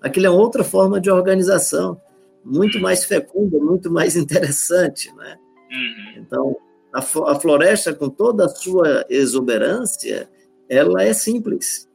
[0.00, 2.00] Aquilo é outra forma de organização,
[2.42, 5.36] muito mais fecunda, muito mais interessante, né?
[5.70, 6.22] Uhum.
[6.22, 6.56] Então,
[6.92, 10.28] a, floresta, com toda a sua exuberância,
[10.68, 11.88] ela é simples.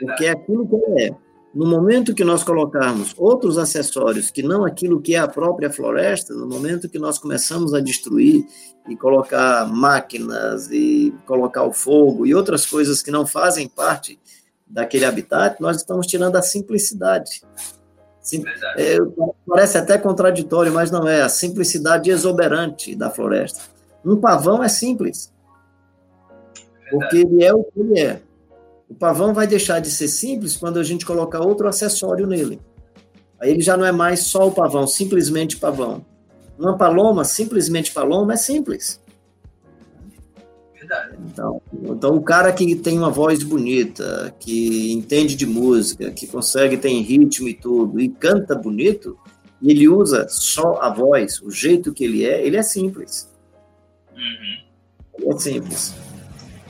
[0.00, 1.10] Porque é aquilo que ela é.
[1.54, 6.34] No momento que nós colocarmos outros acessórios que não aquilo que é a própria floresta,
[6.34, 8.46] no momento que nós começamos a destruir
[8.88, 14.18] e colocar máquinas e colocar o fogo e outras coisas que não fazem parte
[14.66, 17.42] daquele habitat, nós estamos tirando a simplicidade.
[18.28, 18.44] Sim,
[18.76, 18.98] é,
[19.48, 21.22] parece até contraditório, mas não é.
[21.22, 23.60] A simplicidade exuberante da floresta.
[24.04, 25.32] Um pavão é simples.
[26.90, 28.20] Porque ele é o que ele é.
[28.86, 32.60] O pavão vai deixar de ser simples quando a gente colocar outro acessório nele.
[33.40, 36.04] Aí ele já não é mais só o pavão, simplesmente pavão.
[36.58, 39.00] Uma paloma, simplesmente paloma, é simples.
[40.88, 41.18] Verdade.
[41.30, 46.78] Então, então, o cara que tem uma voz bonita, que entende de música, que consegue
[46.78, 49.16] ter ritmo e tudo, e canta bonito,
[49.60, 53.30] e ele usa só a voz, o jeito que ele é, ele é simples.
[54.14, 55.18] Uhum.
[55.18, 55.94] Ele é simples.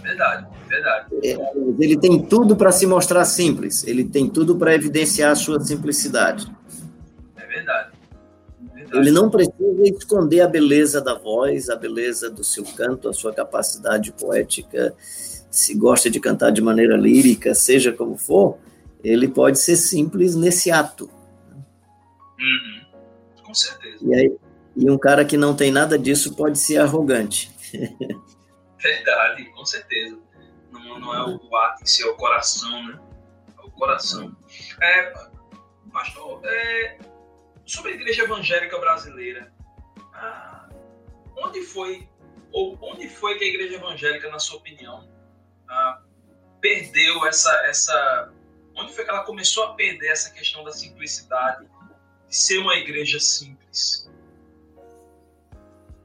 [0.02, 1.06] Verdade, verdade.
[1.22, 1.36] É,
[1.78, 6.50] ele tem tudo para se mostrar simples, ele tem tudo para evidenciar a sua simplicidade.
[8.92, 13.32] Ele não precisa esconder a beleza da voz, a beleza do seu canto, a sua
[13.32, 14.94] capacidade poética.
[15.50, 18.58] Se gosta de cantar de maneira lírica, seja como for,
[19.02, 21.10] ele pode ser simples nesse ato.
[22.38, 23.42] Uhum.
[23.44, 23.98] Com certeza.
[24.02, 24.36] E, aí,
[24.76, 27.50] e um cara que não tem nada disso pode ser arrogante.
[28.80, 30.18] Verdade, com certeza.
[30.70, 32.98] Não, não é o ato em si, é o coração, né?
[33.58, 34.36] É o coração.
[34.80, 35.12] É,
[35.92, 36.98] pastor, é,
[37.68, 39.52] sobre a igreja evangélica brasileira.
[40.14, 40.68] Ah,
[41.36, 42.08] onde foi
[42.50, 45.08] ou onde foi que a igreja evangélica, na sua opinião,
[45.68, 46.02] ah,
[46.60, 48.32] perdeu essa essa
[48.78, 51.66] Onde foi que ela começou a perder essa questão da simplicidade,
[52.28, 54.08] de ser uma igreja simples?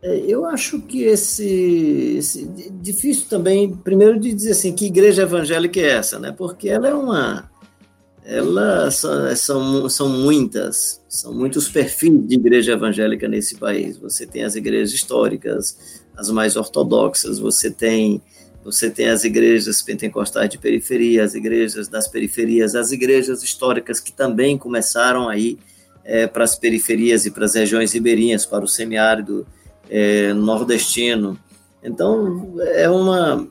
[0.01, 2.45] É, eu acho que esse, esse,
[2.81, 6.33] difícil também, primeiro de dizer assim, que igreja evangélica é essa, né?
[6.35, 7.49] Porque ela é uma,
[8.25, 13.97] ela são, são, são muitas, são muitos perfis de igreja evangélica nesse país.
[13.97, 18.21] Você tem as igrejas históricas, as mais ortodoxas, você tem
[18.63, 24.13] você tem as igrejas pentecostais de periferia, as igrejas das periferias, as igrejas históricas que
[24.13, 25.59] também começaram aí
[26.05, 29.45] é, para as periferias e para as regiões ribeirinhas, para o semiárido
[29.89, 31.37] é, nordestino.
[31.83, 33.45] Então, é uma.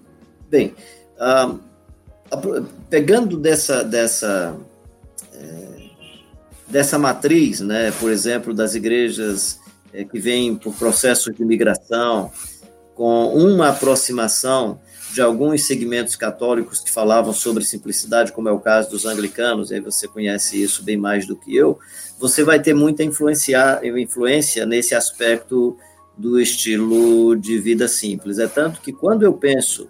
[0.48, 0.74] Bem,
[1.18, 1.54] a,
[2.30, 4.54] a, pegando dessa, dessa,
[5.32, 5.66] é,
[6.68, 9.58] dessa matriz, né, por exemplo, das igrejas
[9.94, 12.30] é, que vêm por processos de migração,
[12.94, 14.78] com uma aproximação
[15.14, 19.80] de alguns segmentos católicos que falavam sobre simplicidade, como é o caso dos anglicanos, aí
[19.80, 21.78] você conhece isso bem mais do que eu,
[22.20, 25.78] você vai ter muita influência, influência nesse aspecto
[26.14, 28.38] do estilo de vida simples.
[28.38, 29.88] É tanto que quando eu penso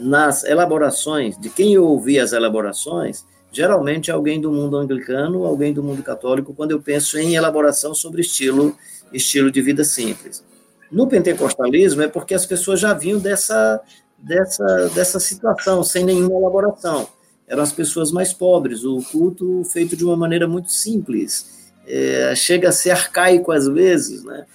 [0.00, 5.72] nas elaborações, de quem eu ouvi as elaborações, geralmente é alguém do mundo anglicano, alguém
[5.72, 8.76] do mundo católico, quando eu penso em elaboração sobre estilo,
[9.12, 10.44] estilo de vida simples.
[10.90, 13.80] No pentecostalismo é porque as pessoas já vinham dessa,
[14.18, 17.08] dessa, dessa situação, sem nenhuma elaboração.
[17.46, 21.70] Eram as pessoas mais pobres, o culto feito de uma maneira muito simples.
[21.86, 24.46] É, chega a ser arcaico às vezes, né?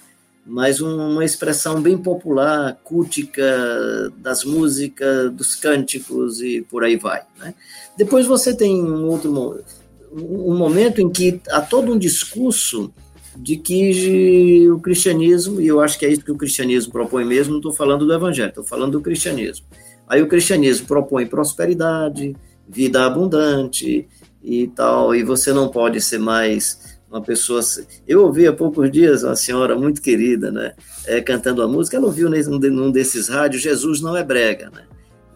[0.46, 7.22] Mas uma expressão bem popular, cultica, das músicas, dos cânticos e por aí vai.
[7.38, 7.52] Né?
[7.96, 9.64] Depois você tem um outro
[10.12, 12.92] um momento em que há todo um discurso
[13.36, 17.52] de que o cristianismo, e eu acho que é isso que o cristianismo propõe mesmo,
[17.52, 19.66] não estou falando do evangelho, estou falando do cristianismo.
[20.08, 22.34] Aí o cristianismo propõe prosperidade,
[22.66, 24.08] vida abundante
[24.42, 27.60] e tal, e você não pode ser mais uma pessoa.
[28.06, 30.74] Eu ouvi há poucos dias uma senhora muito querida, né,
[31.06, 31.96] é, cantando a música.
[31.96, 34.82] Ela ouviu num, num desses rádios: Jesus não é brega, né?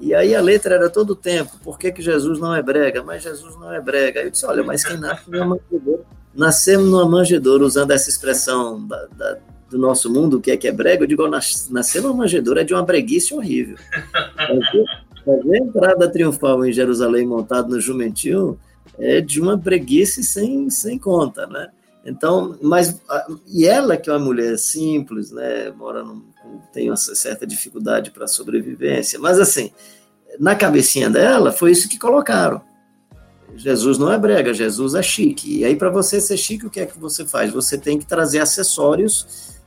[0.01, 3.03] E aí a letra era todo o tempo: por que, que Jesus não é brega?
[3.03, 4.21] Mas Jesus não é brega.
[4.21, 6.03] Eu disse: olha, mas quem nasce numa manjedoura,
[6.35, 10.67] nascemos numa manjedoura, usando essa expressão da, da, do nosso mundo, o que é que
[10.67, 11.05] é brega.
[11.05, 13.77] Eu digo: nascer numa manjedoura é de uma breguice horrível.
[15.23, 18.59] Fazer a entrada triunfal em Jerusalém montado no jumentinho
[18.99, 21.69] é de uma preguiça sem, sem conta, né?
[22.05, 23.01] Então, mas
[23.47, 26.23] e ela que é uma mulher simples, né, mora num,
[26.73, 29.71] tem uma certa dificuldade para sobrevivência, mas assim,
[30.39, 32.63] na cabecinha dela foi isso que colocaram.
[33.55, 35.59] Jesus não é brega, Jesus é chique.
[35.59, 37.53] E aí para você ser chique, o que é que você faz?
[37.53, 39.61] Você tem que trazer acessórios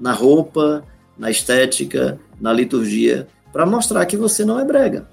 [0.00, 0.82] na roupa,
[1.18, 5.06] na estética, na liturgia, para mostrar que você não é brega.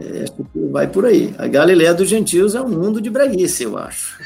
[0.00, 0.24] É,
[0.70, 1.34] vai por aí.
[1.38, 4.18] A Galileia dos Gentios é um mundo de breguice, eu acho.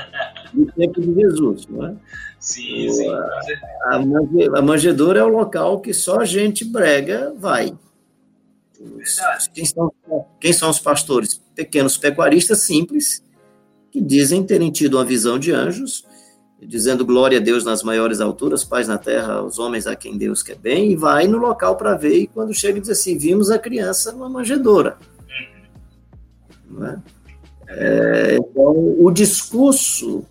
[0.52, 1.94] Do tempo de Jesus, não é?
[2.38, 3.08] Sim, sim.
[3.08, 3.96] A,
[4.58, 7.76] a manjedoura é o local que só gente brega vai.
[8.78, 9.50] Verdade.
[9.54, 9.92] Quem são,
[10.40, 11.40] quem são os pastores?
[11.54, 13.22] Pequenos pecuaristas simples,
[13.90, 16.04] que dizem terem tido uma visão de anjos,
[16.66, 20.42] dizendo glória a Deus nas maiores alturas, paz na terra aos homens a quem Deus
[20.42, 23.58] quer bem, e vai no local para ver, e quando chega diz assim, vimos a
[23.58, 24.96] criança numa manjedoura.
[26.70, 27.02] Né?
[27.68, 30.24] É, então, o discurso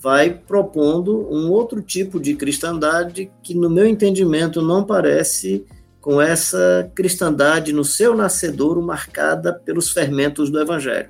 [0.00, 5.64] vai propondo um outro tipo de cristandade que, no meu entendimento, não parece
[6.00, 11.08] com essa cristandade no seu nascedouro marcada pelos fermentos do Evangelho.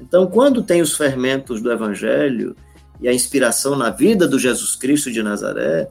[0.00, 2.56] Então, quando tem os fermentos do Evangelho
[3.00, 5.90] e a inspiração na vida do Jesus Cristo de Nazaré,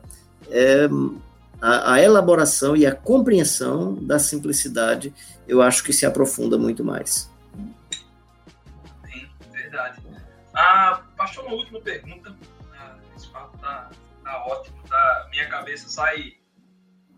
[0.49, 0.87] é
[1.61, 5.13] a, a elaboração e a compreensão da simplicidade,
[5.47, 7.33] eu acho que se aprofunda muito mais.
[10.53, 12.33] Ah, pastor, uma última pergunta.
[12.73, 13.89] Ah, esse papo tá,
[14.23, 15.27] tá ótimo, tá?
[15.29, 16.37] Minha cabeça sai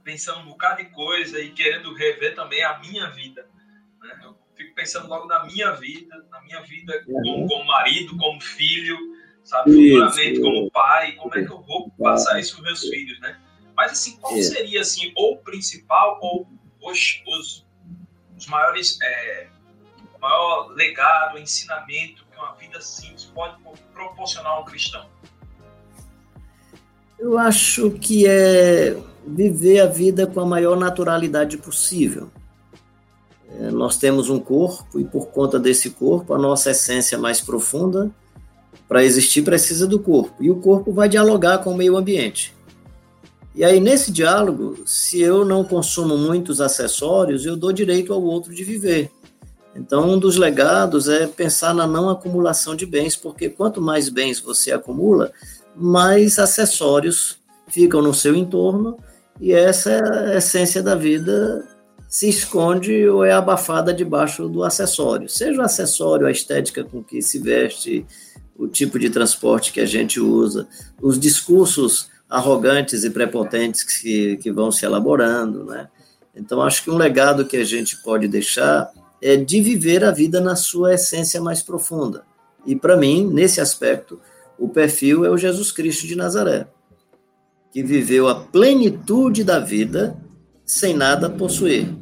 [0.04, 3.47] pensando um bocado de coisa e querendo rever também a minha vida.
[4.01, 4.20] Né?
[4.24, 8.97] Eu fico pensando logo na minha vida, na minha vida como, como marido, como filho,
[9.48, 9.72] sabe?
[9.72, 13.39] Futuramente como pai, como é que eu vou passar isso para meus filhos, né?
[13.76, 16.48] Mas assim, qual seria assim, ou o principal ou
[16.84, 17.66] os, os,
[18.38, 19.48] os maiores, é,
[20.16, 23.56] o maior legado, ensinamento que uma vida simples pode
[23.93, 25.06] proporcionar ao cristão?
[27.18, 32.30] Eu acho que é viver a vida com a maior naturalidade possível.
[33.60, 38.12] É, nós temos um corpo e, por conta desse corpo, a nossa essência mais profunda,
[38.88, 40.44] para existir, precisa do corpo.
[40.44, 42.56] E o corpo vai dialogar com o meio ambiente.
[43.54, 48.54] E aí, nesse diálogo, se eu não consumo muitos acessórios, eu dou direito ao outro
[48.54, 49.10] de viver.
[49.76, 54.40] Então, um dos legados é pensar na não acumulação de bens, porque quanto mais bens
[54.40, 55.32] você acumula,
[55.76, 58.98] mais acessórios ficam no seu entorno
[59.40, 61.64] e essa é a essência da vida
[62.08, 65.30] se esconde ou é abafada debaixo do acessório.
[65.30, 68.06] Seja o acessório, a estética com que se veste,
[68.58, 70.68] o tipo de transporte que a gente usa,
[71.01, 75.88] os discursos arrogantes e prepotentes que, que vão se elaborando, né?
[76.36, 78.91] Então, acho que um legado que a gente pode deixar
[79.22, 82.24] é de viver a vida na sua essência mais profunda.
[82.66, 84.20] E, para mim, nesse aspecto,
[84.58, 86.68] o perfil é o Jesus Cristo de Nazaré,
[87.72, 90.16] que viveu a plenitude da vida
[90.66, 91.95] sem nada possuir.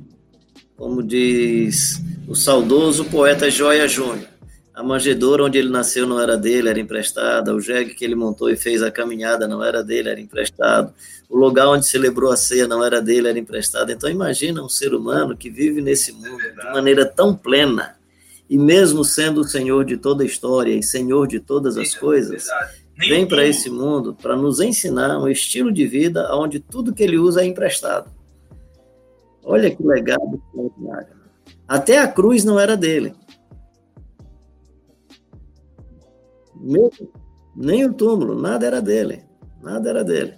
[0.76, 4.28] Como diz o saudoso poeta Joia Júnior,
[4.76, 7.56] a manjedoura onde ele nasceu não era dele, era emprestada.
[7.56, 10.94] O jegue que ele montou e fez a caminhada não era dele, era emprestado.
[11.30, 13.90] O lugar onde celebrou a ceia não era dele, era emprestado.
[13.90, 17.96] Então imagina um ser humano que vive nesse mundo é de maneira tão plena
[18.50, 22.00] e mesmo sendo o Senhor de toda a história e Senhor de todas as é
[22.00, 22.46] coisas,
[22.98, 27.18] vem para esse mundo para nos ensinar um estilo de vida onde tudo que ele
[27.18, 28.12] usa é emprestado.
[29.42, 30.42] Olha que legado.
[31.66, 33.14] Até a cruz não era dele.
[37.56, 39.24] Nem o túmulo, nada era dele.
[39.62, 40.34] Nada era dele.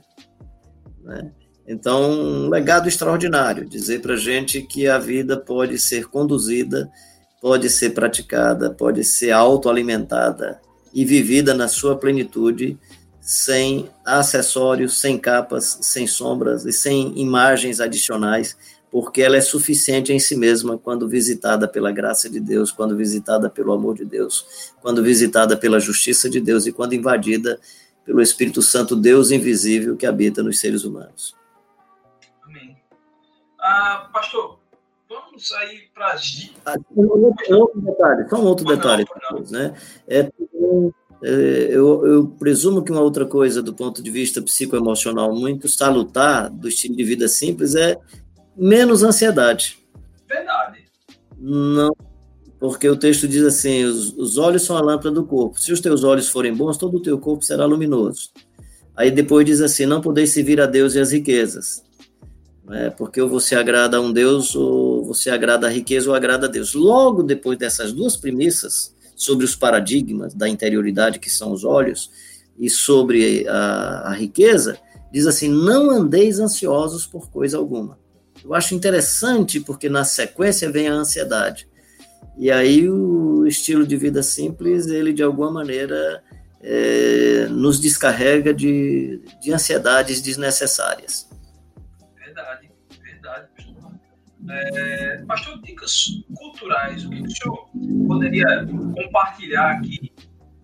[1.04, 1.32] Né?
[1.68, 3.68] Então, um legado extraordinário.
[3.68, 6.90] Dizer para gente que a vida pode ser conduzida,
[7.42, 10.62] pode ser praticada, pode ser autoalimentada
[10.94, 12.78] e vivida na sua plenitude,
[13.20, 18.56] sem acessórios, sem capas, sem sombras e sem imagens adicionais
[18.92, 23.50] porque ela é suficiente em si mesma quando visitada pela graça de Deus, quando visitada
[23.50, 27.60] pelo amor de Deus, quando visitada pela justiça de Deus e quando invadida
[28.06, 31.36] pelo Espírito Santo, Deus invisível que habita nos seres humanos.
[32.46, 32.78] Amém.
[33.60, 34.60] Ah, pastor,
[35.10, 36.50] vamos sair para as.
[36.66, 39.06] Ah, um outro detalhe, só um outro detalhe.
[39.50, 39.76] Né?
[40.08, 40.32] É,
[41.22, 46.50] é, eu, eu, presumo que uma outra coisa do ponto de vista psicoemocional muito salutar
[46.50, 48.00] do estilo de vida simples é
[48.58, 49.78] menos ansiedade.
[50.28, 50.86] Verdade.
[51.40, 51.96] Não,
[52.60, 55.60] porque o texto diz assim: os, os olhos são a lâmpada do corpo.
[55.62, 58.30] Se os teus olhos forem bons, todo o teu corpo será luminoso.
[58.96, 61.86] Aí depois diz assim: não podeis servir a Deus e as riquezas.
[62.70, 66.48] É, porque ou você agrada a um Deus, ou você agrada a riqueza, ou agrada
[66.48, 66.74] a Deus.
[66.74, 72.12] Logo depois dessas duas premissas, sobre os paradigmas da interioridade, que são os olhos,
[72.58, 74.78] e sobre a, a riqueza,
[75.12, 77.98] diz assim: não andeis ansiosos por coisa alguma.
[78.48, 81.68] Eu acho interessante porque na sequência vem a ansiedade.
[82.38, 86.24] E aí o estilo de vida simples, ele de alguma maneira
[86.62, 91.30] é, nos descarrega de, de ansiedades desnecessárias.
[92.16, 92.72] Verdade,
[93.04, 93.48] verdade.
[94.50, 97.70] É, pastor, dicas culturais, o que o senhor
[98.08, 100.14] poderia compartilhar aqui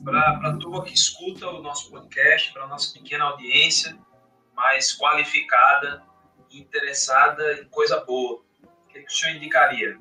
[0.02, 3.98] para a turma que escuta o nosso podcast, para a nossa pequena audiência
[4.56, 6.02] mais qualificada
[6.54, 9.98] interessada em coisa boa, o que, é que o senhor indicaria?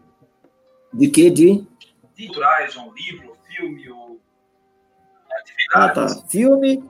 [0.92, 1.30] De que?
[1.30, 1.66] De?
[2.14, 4.20] De culturais, um livro, filme ou
[5.72, 6.08] Ah, tá.
[6.28, 6.84] Filme,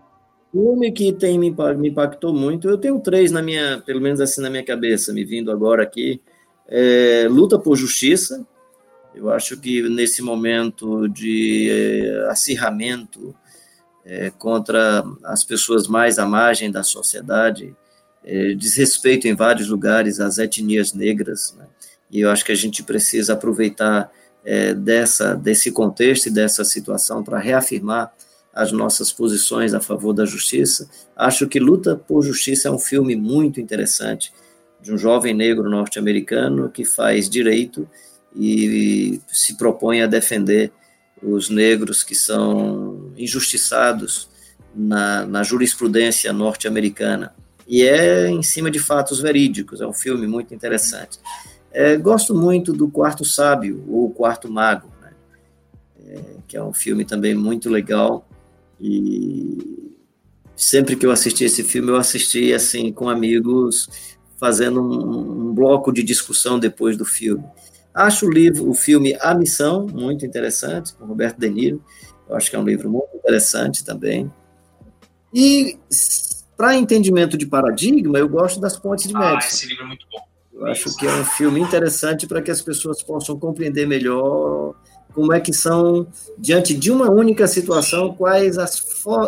[0.50, 2.68] filme que tem me, me impactou muito.
[2.68, 6.20] Eu tenho três na minha, pelo menos assim na minha cabeça, me vindo agora aqui.
[6.68, 8.46] É, Luta por Justiça.
[9.14, 13.34] Eu acho que nesse momento de é, acirramento
[14.04, 17.76] é, contra as pessoas mais à margem da sociedade,
[18.24, 21.66] é, desrespeito em vários lugares às etnias negras, né?
[22.10, 24.10] e eu acho que a gente precisa aproveitar
[24.44, 28.12] é, dessa, desse contexto e dessa situação para reafirmar
[28.52, 30.88] as nossas posições a favor da justiça.
[31.16, 34.32] Acho que Luta por Justiça é um filme muito interessante,
[34.80, 37.88] de um jovem negro norte-americano que faz direito
[38.36, 40.70] e se propõe a defender
[41.22, 44.28] os negros que são injustiçados
[44.74, 47.32] na, na jurisprudência norte-americana
[47.66, 49.80] e é em cima de fatos verídicos.
[49.80, 51.18] É um filme muito interessante.
[51.72, 55.10] É, gosto muito do Quarto Sábio, ou Quarto Mago, né?
[56.06, 58.28] é, que é um filme também muito legal.
[58.80, 59.92] E
[60.56, 63.88] sempre que eu assisti esse filme, eu assisti assim com amigos,
[64.38, 67.44] fazendo um, um bloco de discussão depois do filme.
[67.94, 71.84] Acho o livro, o filme A Missão muito interessante, com Roberto De Niro.
[72.28, 74.32] Eu acho que é um livro muito interessante também.
[75.32, 75.78] E
[76.57, 79.36] para entendimento de paradigma, eu gosto das Pontes de Madison.
[79.36, 80.20] Ah, esse livro é muito bom.
[80.55, 84.74] Eu acho que é um filme interessante para que as pessoas possam compreender melhor
[85.14, 86.07] como é que são,
[86.38, 88.82] diante de uma única situação, quais as,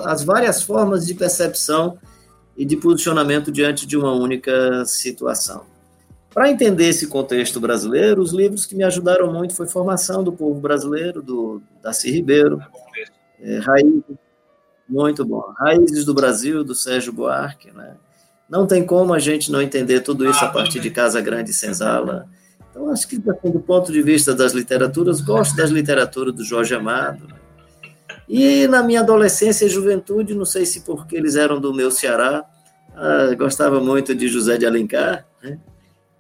[0.05, 1.99] as várias formas de percepção
[2.57, 5.65] e de posicionamento diante de uma única situação.
[6.33, 10.61] para entender esse contexto brasileiro, os livros que me ajudaram muito foi Formação do Povo
[10.61, 12.61] Brasileiro, do Darcy Ribeiro,
[13.41, 13.61] é,
[14.89, 17.95] muito bom, Raízes do Brasil, do Sérgio Buarque, né?
[18.49, 21.55] Não tem como a gente não entender tudo isso a partir de Casa Grande e
[21.55, 22.29] Senzala.
[22.71, 26.75] Então, acho que, assim, do ponto de vista das literaturas, gosto das literaturas do Jorge
[26.75, 27.27] Amado.
[27.27, 27.35] Né?
[28.29, 32.45] E na minha adolescência e juventude, não sei se porque eles eram do meu Ceará,
[32.95, 35.59] ah, gostava muito de José de Alencar, né?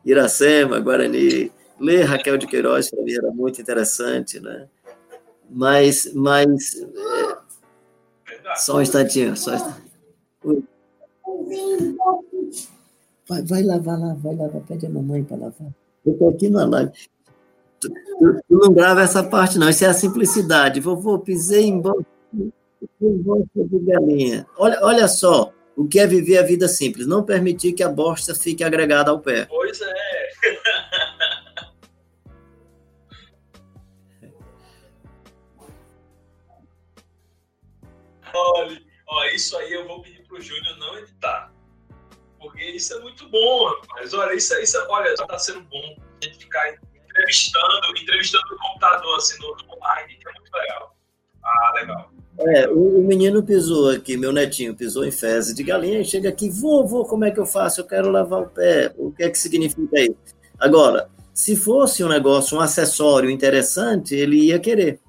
[0.04, 1.50] Iracema, Guarani,
[1.80, 4.66] ler Raquel de Queiroz para mim era muito interessante, né?
[5.48, 7.36] Mas, mas é,
[8.56, 10.74] só um instantinho, só um instantinho.
[13.28, 15.68] Vai, vai lavar lá, vai lavar, pede a mamãe para lavar.
[16.04, 16.92] Eu estou aqui na live.
[17.80, 19.68] Tu, tu, tu, não grava essa parte, não.
[19.68, 20.80] Isso é a simplicidade.
[20.80, 24.46] Vovô, pisei em bosta, em bosta de galinha.
[24.58, 27.06] Olha, olha só o que é viver a vida simples.
[27.06, 29.46] Não permitir que a bosta fique agregada ao pé.
[29.46, 29.94] Pois é.
[38.54, 41.52] Olha, ó, isso aí eu vou pedir pro Júnior não editar.
[42.38, 44.14] Porque isso é muito bom, rapaz.
[44.14, 49.38] Olha, isso, isso olha, tá sendo bom a gente ficar entrevistando, entrevistando no computador, assim,
[49.40, 50.96] no, online, que é muito legal.
[51.42, 52.10] Ah, legal.
[52.38, 56.28] É, o, o, menino pisou aqui, meu netinho pisou em fezes de galinha e chega
[56.28, 57.80] aqui, vovô, como é que eu faço?
[57.80, 58.92] Eu quero lavar o pé.
[58.96, 60.34] O que é que significa isso?
[60.58, 65.00] Agora, se fosse um negócio, um acessório interessante, ele ia querer.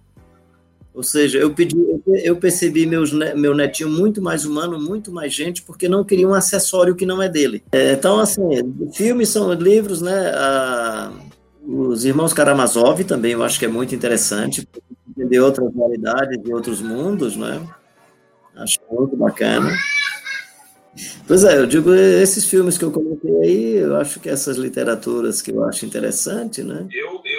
[0.95, 1.75] Ou seja, eu pedi,
[2.23, 6.33] eu percebi meus, meu netinho muito mais humano, muito mais gente, porque não queria um
[6.33, 7.61] acessório que não é dele.
[7.73, 8.41] É, então, assim,
[8.93, 10.31] filmes são livros, né?
[11.61, 14.65] Os Irmãos Karamazov também eu acho que é muito interessante,
[15.09, 17.61] entender outras realidades e outros mundos, né?
[18.55, 19.75] Acho muito bacana.
[21.27, 25.41] Pois é, eu digo, esses filmes que eu coloquei aí, eu acho que essas literaturas
[25.41, 26.87] que eu acho interessante, né?
[26.93, 27.34] Eu, eu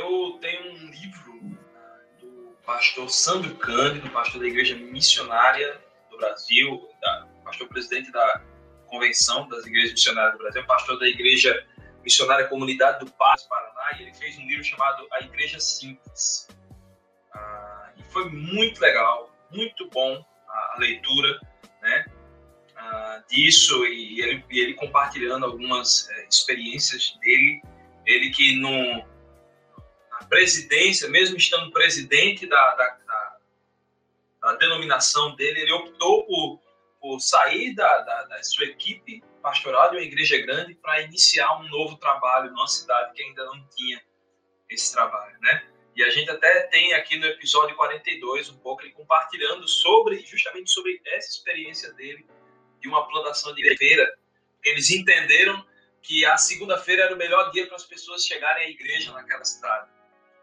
[2.67, 8.43] pastor Sandro Cândido, pastor da Igreja Missionária do Brasil, da, pastor presidente da
[8.89, 11.65] Convenção das Igrejas Missionárias do Brasil, pastor da Igreja
[12.03, 16.49] Missionária Comunidade do Paz, Paraná, e ele fez um livro chamado A Igreja Simples.
[17.33, 21.41] Ah, e foi muito legal, muito bom a leitura,
[21.83, 22.07] né?
[22.77, 27.63] Ah, disso e ele, ele compartilhando algumas é, experiências dele,
[28.05, 29.05] ele que no,
[30.21, 33.37] na presidência, mesmo estando presidente da, da, da,
[34.43, 36.61] da denominação dele, ele optou por,
[37.01, 41.69] por sair da, da, da sua equipe pastoral de uma igreja grande para iniciar um
[41.69, 44.03] novo trabalho numa cidade que ainda não tinha
[44.69, 45.69] esse trabalho, né?
[45.95, 50.71] E a gente até tem aqui no episódio 42 um pouco ele compartilhando sobre justamente
[50.71, 52.27] sobre essa experiência dele
[52.81, 54.19] de uma plantação de feira.
[54.63, 55.65] Eles entenderam
[56.03, 59.89] que a segunda-feira era o melhor dia para as pessoas chegarem à igreja naquela cidade,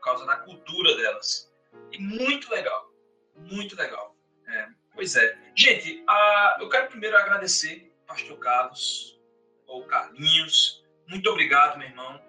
[0.03, 1.51] causa da cultura delas.
[1.91, 2.91] E muito legal,
[3.35, 4.15] muito legal.
[4.47, 5.37] É, pois é.
[5.55, 9.19] Gente, uh, eu quero primeiro agradecer Pastor Carlos,
[9.67, 10.83] ou Carlinhos.
[11.07, 12.21] Muito obrigado, meu irmão.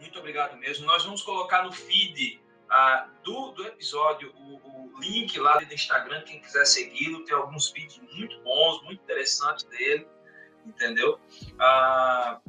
[0.00, 0.86] Muito obrigado mesmo.
[0.86, 2.40] Nós vamos colocar no feed
[3.22, 7.24] do, do episódio o, o, link lá no Instagram, quem quiser segui-lo.
[7.24, 10.06] Tem alguns vídeos muito bons, muito interessantes dele,
[10.66, 11.20] entendeu?
[11.58, 12.40] Ah,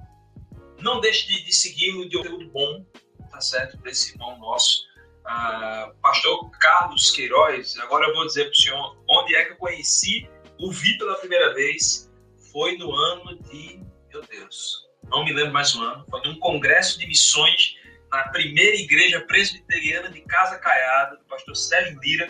[0.80, 2.86] não deixe de, de segui-lo de conteúdo bom,
[3.30, 3.78] tá certo?
[3.78, 4.88] Para esse irmão nosso.
[5.26, 9.58] Ah, Pastor Carlos Queiroz, agora eu vou dizer para o senhor onde é que eu
[9.58, 10.28] conheci,
[10.60, 12.10] o vi pela primeira vez
[12.52, 16.98] foi no ano de, meu Deus, não me lembro mais o ano, foi num congresso
[16.98, 17.76] de missões
[18.12, 22.28] na primeira igreja presbiteriana de Casa Caiada, do pastor Sérgio Lira,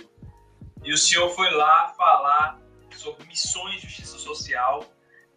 [0.84, 2.60] e o senhor foi lá falar
[2.95, 4.86] sobre missões, justiça social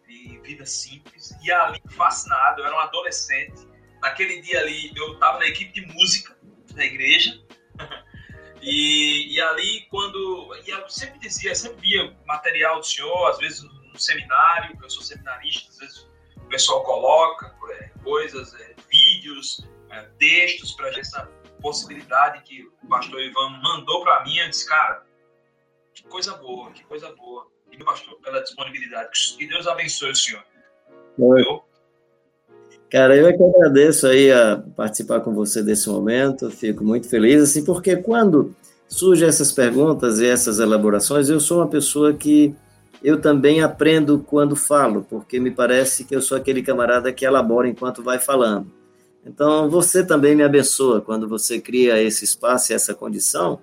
[0.07, 3.67] e vida simples, e ali, fascinado, eu era um adolescente,
[4.03, 6.37] naquele dia ali eu estava na equipe de música
[6.75, 7.41] da igreja,
[8.61, 13.63] e, e ali quando, e eu sempre dizia, sempre via material do senhor, às vezes
[13.63, 20.01] no seminário, eu sou seminarista, às vezes o pessoal coloca é, coisas, é, vídeos, é,
[20.19, 21.25] textos para essa
[21.61, 24.37] possibilidade que o pastor Ivan mandou para mim.
[24.37, 25.05] Eu disse, cara,
[25.93, 27.47] que coisa boa, que coisa boa.
[27.71, 29.09] E meu pastor, pela disponibilidade.
[29.37, 30.45] Que Deus abençoe o senhor.
[31.17, 31.63] Eu,
[32.93, 37.41] Cara, eu é que agradeço aí a participar com você desse momento, fico muito feliz,
[37.41, 38.55] assim, porque quando
[38.87, 42.53] surgem essas perguntas e essas elaborações, eu sou uma pessoa que
[43.03, 47.67] eu também aprendo quando falo, porque me parece que eu sou aquele camarada que elabora
[47.67, 48.71] enquanto vai falando.
[49.25, 53.57] Então, você também me abençoa quando você cria esse espaço e essa condição,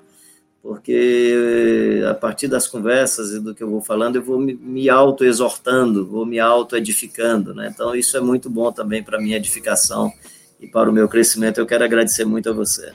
[0.63, 6.07] porque a partir das conversas e do que eu vou falando, eu vou me auto-exortando,
[6.07, 7.71] vou me auto-edificando, né?
[7.73, 10.13] Então, isso é muito bom também para a minha edificação
[10.61, 11.59] e para o meu crescimento.
[11.59, 12.93] Eu quero agradecer muito a você.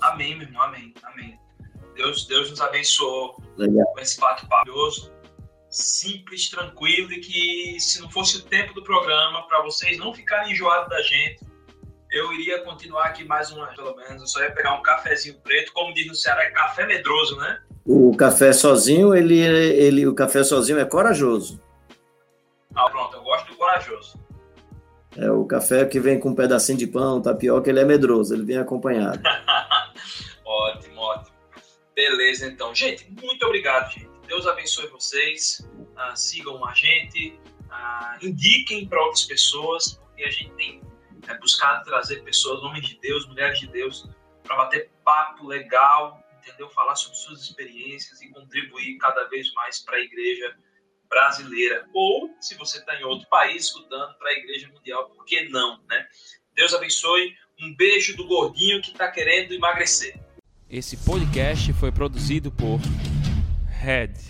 [0.00, 1.38] Amém, meu irmão, amém, amém.
[1.94, 3.84] Deus, Deus nos abençoou Legal.
[3.92, 5.12] com esse bate maravilhoso,
[5.68, 10.52] simples, tranquilo e que se não fosse o tempo do programa, para vocês não ficarem
[10.52, 11.40] enjoados da gente,
[12.10, 14.22] eu iria continuar aqui mais uma, pelo menos.
[14.22, 17.60] Eu só ia pegar um cafezinho preto, como diz no Ceará, é café medroso, né?
[17.84, 21.60] O café sozinho, ele, ele, o café sozinho é corajoso.
[22.74, 24.20] Ah, pronto, eu gosto do corajoso.
[25.16, 28.44] É o café que vem com um pedacinho de pão, tapioca, ele é medroso, ele
[28.44, 29.20] vem acompanhado.
[30.44, 31.36] ótimo, ótimo.
[31.94, 32.74] Beleza, então.
[32.74, 34.08] Gente, muito obrigado, gente.
[34.26, 35.66] Deus abençoe vocês.
[35.76, 40.80] Uh, sigam a gente, uh, indiquem para outras pessoas, porque a gente tem
[41.26, 44.08] é, buscado trazer pessoas, homens de Deus, mulheres de Deus,
[44.42, 46.68] para bater papo legal, entendeu?
[46.70, 50.56] Falar sobre suas experiências e contribuir cada vez mais para a igreja
[51.08, 51.88] brasileira.
[51.92, 55.80] Ou, se você está em outro país, escutando para a igreja mundial, por que não,
[55.88, 56.06] né?
[56.54, 57.34] Deus abençoe.
[57.60, 60.20] Um beijo do gordinho que está querendo emagrecer.
[60.70, 62.78] Esse podcast foi produzido por
[63.66, 64.27] Red.